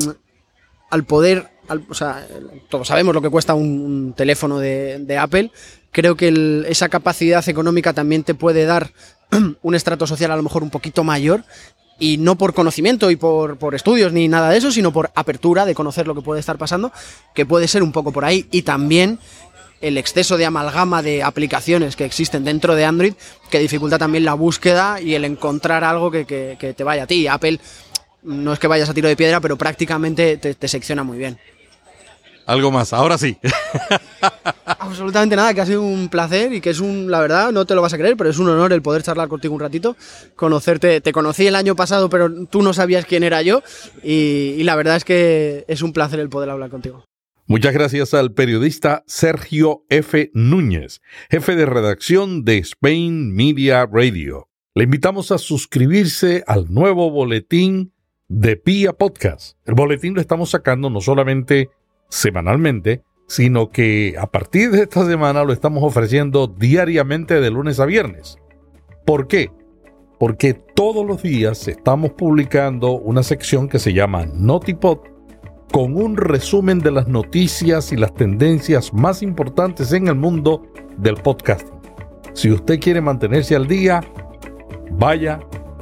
al 0.92 1.06
poder. 1.06 1.48
al- 1.68 1.86
o 1.90 1.94
sea, 1.96 2.28
todos 2.70 2.88
sabemos 2.88 3.16
lo 3.16 3.22
que 3.22 3.32
cuesta 3.32 3.56
un, 3.56 3.68
un 3.68 4.14
teléfono 4.14 4.60
de, 4.60 5.00
de 5.00 5.18
Apple. 5.18 5.52
Creo 5.92 6.16
que 6.16 6.28
el- 6.28 6.66
esa 6.70 6.90
capacidad 6.90 7.48
económica 7.50 7.94
también 7.94 8.24
te 8.24 8.34
puede 8.36 8.66
dar 8.66 8.92
un 9.62 9.76
estrato 9.76 10.06
social 10.08 10.32
a 10.32 10.36
lo 10.36 10.44
mejor 10.44 10.64
un 10.64 10.70
poquito 10.70 11.04
mayor. 11.04 11.44
Y 12.00 12.18
no 12.18 12.38
por 12.38 12.54
conocimiento 12.54 13.10
y 13.10 13.16
por, 13.16 13.58
por 13.58 13.74
estudios 13.74 14.14
ni 14.14 14.28
nada 14.28 14.52
de 14.52 14.58
eso, 14.60 14.72
sino 14.72 14.94
por 14.94 15.10
apertura 15.16 15.66
de 15.66 15.74
conocer 15.74 16.06
lo 16.06 16.14
que 16.14 16.22
puede 16.22 16.40
estar 16.40 16.58
pasando, 16.60 16.92
que 17.34 17.46
puede 17.48 17.68
ser 17.68 17.82
un 17.82 17.92
poco 17.92 18.12
por 18.12 18.24
ahí. 18.24 18.48
Y 18.52 18.62
también 18.62 19.18
el 19.82 19.98
exceso 19.98 20.38
de 20.38 20.46
amalgama 20.46 21.02
de 21.02 21.24
aplicaciones 21.24 21.96
que 21.96 22.06
existen 22.06 22.44
dentro 22.44 22.76
de 22.76 22.86
Android 22.86 23.14
que 23.50 23.58
dificulta 23.60 23.98
también 23.98 24.26
la 24.26 24.34
búsqueda 24.36 25.02
y 25.02 25.16
el 25.16 25.26
encontrar 25.26 25.84
algo 25.84 26.12
que, 26.12 26.26
que- 26.26 26.56
que 26.60 26.74
te 26.76 26.84
vaya 26.84 27.04
a 27.04 27.08
ti. 27.08 27.28
Apple 27.28 27.60
no 28.24 28.54
es 28.54 28.60
que 28.60 28.68
vayas 28.68 28.90
a 28.90 28.94
tiro 28.94 29.08
de 29.08 29.16
piedra, 29.16 29.40
pero 29.40 29.58
prácticamente 29.58 30.38
te, 30.38 30.54
te 30.54 30.68
secciona 30.68 31.04
muy 31.04 31.18
bien. 31.18 31.40
Algo 32.48 32.72
más. 32.72 32.94
Ahora 32.94 33.18
sí. 33.18 33.38
Absolutamente 34.66 35.36
nada, 35.36 35.54
que 35.54 35.62
ha 35.62 35.66
sido 35.66 35.82
un 35.82 36.08
placer 36.08 36.54
y 36.54 36.62
que 36.62 36.70
es 36.70 36.80
un, 36.80 37.12
la 37.12 37.20
verdad, 37.20 37.52
no 37.52 37.66
te 37.66 37.76
lo 37.76 37.82
vas 37.82 37.94
a 37.94 37.98
creer, 37.98 38.16
pero 38.16 38.30
es 38.30 38.40
un 38.40 38.48
honor 38.48 38.72
el 38.72 38.82
poder 38.82 39.04
charlar 39.04 39.28
contigo 39.28 39.54
un 39.54 39.60
ratito, 39.60 39.98
conocerte. 40.36 41.02
Te 41.02 41.12
conocí 41.12 41.46
el 41.46 41.56
año 41.56 41.76
pasado, 41.76 42.10
pero 42.10 42.46
tú 42.46 42.62
no 42.62 42.74
sabías 42.74 43.06
quién 43.06 43.24
era 43.24 43.42
yo 43.42 43.62
y, 44.02 44.56
y 44.58 44.64
la 44.64 44.76
verdad 44.76 44.96
es 44.96 45.04
que 45.04 45.66
es 45.68 45.82
un 45.82 45.92
placer 45.92 46.20
el 46.22 46.30
poder 46.30 46.50
hablar 46.50 46.70
contigo. 46.70 47.04
Muchas 47.48 47.74
gracias 47.74 48.14
al 48.14 48.34
periodista 48.34 49.04
Sergio 49.08 49.84
F. 49.90 50.32
Núñez, 50.34 51.02
jefe 51.30 51.56
de 51.56 51.66
redacción 51.66 52.44
de 52.44 52.58
Spain 52.60 53.34
Media 53.34 53.86
Radio. 53.86 54.50
Le 54.74 54.86
invitamos 54.86 55.32
a 55.32 55.38
suscribirse 55.38 56.44
al 56.48 56.74
nuevo 56.74 57.10
boletín 57.12 57.94
de 58.28 58.58
Pia 58.58 58.94
Podcast. 58.94 59.58
El 59.66 59.76
boletín 59.76 60.14
lo 60.14 60.22
estamos 60.22 60.50
sacando 60.50 60.90
no 60.90 61.02
solamente 61.02 61.70
semanalmente, 62.10 63.04
sino 63.28 63.70
que 63.70 64.16
a 64.20 64.28
partir 64.28 64.72
de 64.72 64.84
esta 64.84 65.06
semana 65.06 65.44
lo 65.44 65.54
estamos 65.54 65.84
ofreciendo 65.84 66.48
diariamente 66.48 67.42
de 67.42 67.52
lunes 67.52 67.80
a 67.80 67.86
viernes. 67.86 68.38
¿Por 69.06 69.28
qué? 69.28 69.52
Porque 70.20 70.54
todos 70.54 71.06
los 71.06 71.22
días 71.22 71.68
estamos 71.68 72.12
publicando 72.14 72.94
una 72.94 73.24
sección 73.24 73.68
que 73.70 73.80
se 73.80 73.94
llama 73.94 74.26
Notipod 74.26 75.00
con 75.72 75.96
un 75.96 76.16
resumen 76.16 76.80
de 76.80 76.92
las 76.92 77.08
noticias 77.08 77.92
y 77.92 77.98
las 77.98 78.14
tendencias 78.14 78.94
más 78.94 79.22
importantes 79.22 79.92
en 79.92 80.08
el 80.08 80.16
mundo 80.16 80.66
del 80.98 81.16
podcasting. 81.16 81.78
Si 82.34 82.52
usted 82.52 82.80
quiere 82.80 83.02
mantenerse 83.02 83.56
al 83.56 83.68
día, 83.68 84.02
vaya, 84.92 85.40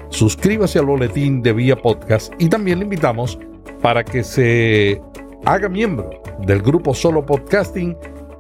suscríbase 0.10 0.80
al 0.80 0.86
boletín 0.86 1.42
de 1.42 1.54
Vía 1.54 1.76
Podcast 1.76 2.34
y 2.40 2.50
también 2.50 2.80
le 2.80 2.86
invitamos 2.86 3.38
para 3.82 4.04
que 4.04 4.24
se 4.24 5.02
haga 5.46 5.70
miembro 5.70 6.10
del 6.40 6.62
grupo 6.62 6.94
Solo 6.94 7.26
Podcasting, 7.26 7.96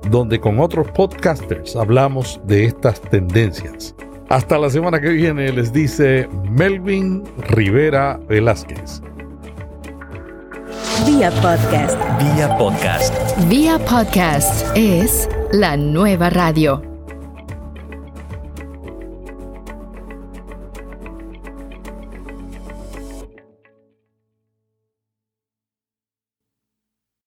donde 0.09 0.39
con 0.39 0.59
otros 0.59 0.87
podcasters 0.91 1.75
hablamos 1.75 2.39
de 2.45 2.65
estas 2.65 2.99
tendencias. 3.01 3.95
Hasta 4.29 4.57
la 4.57 4.69
semana 4.69 4.99
que 4.99 5.09
viene 5.09 5.51
les 5.51 5.71
dice 5.71 6.27
Melvin 6.49 7.23
Rivera 7.49 8.19
Velázquez. 8.27 9.01
Vía 11.05 11.29
podcast. 11.41 11.97
Vía 12.19 12.57
podcast. 12.57 13.49
Vía 13.49 13.77
podcast 13.79 14.65
es 14.75 15.29
la 15.51 15.77
nueva 15.77 16.29
radio. 16.31 16.94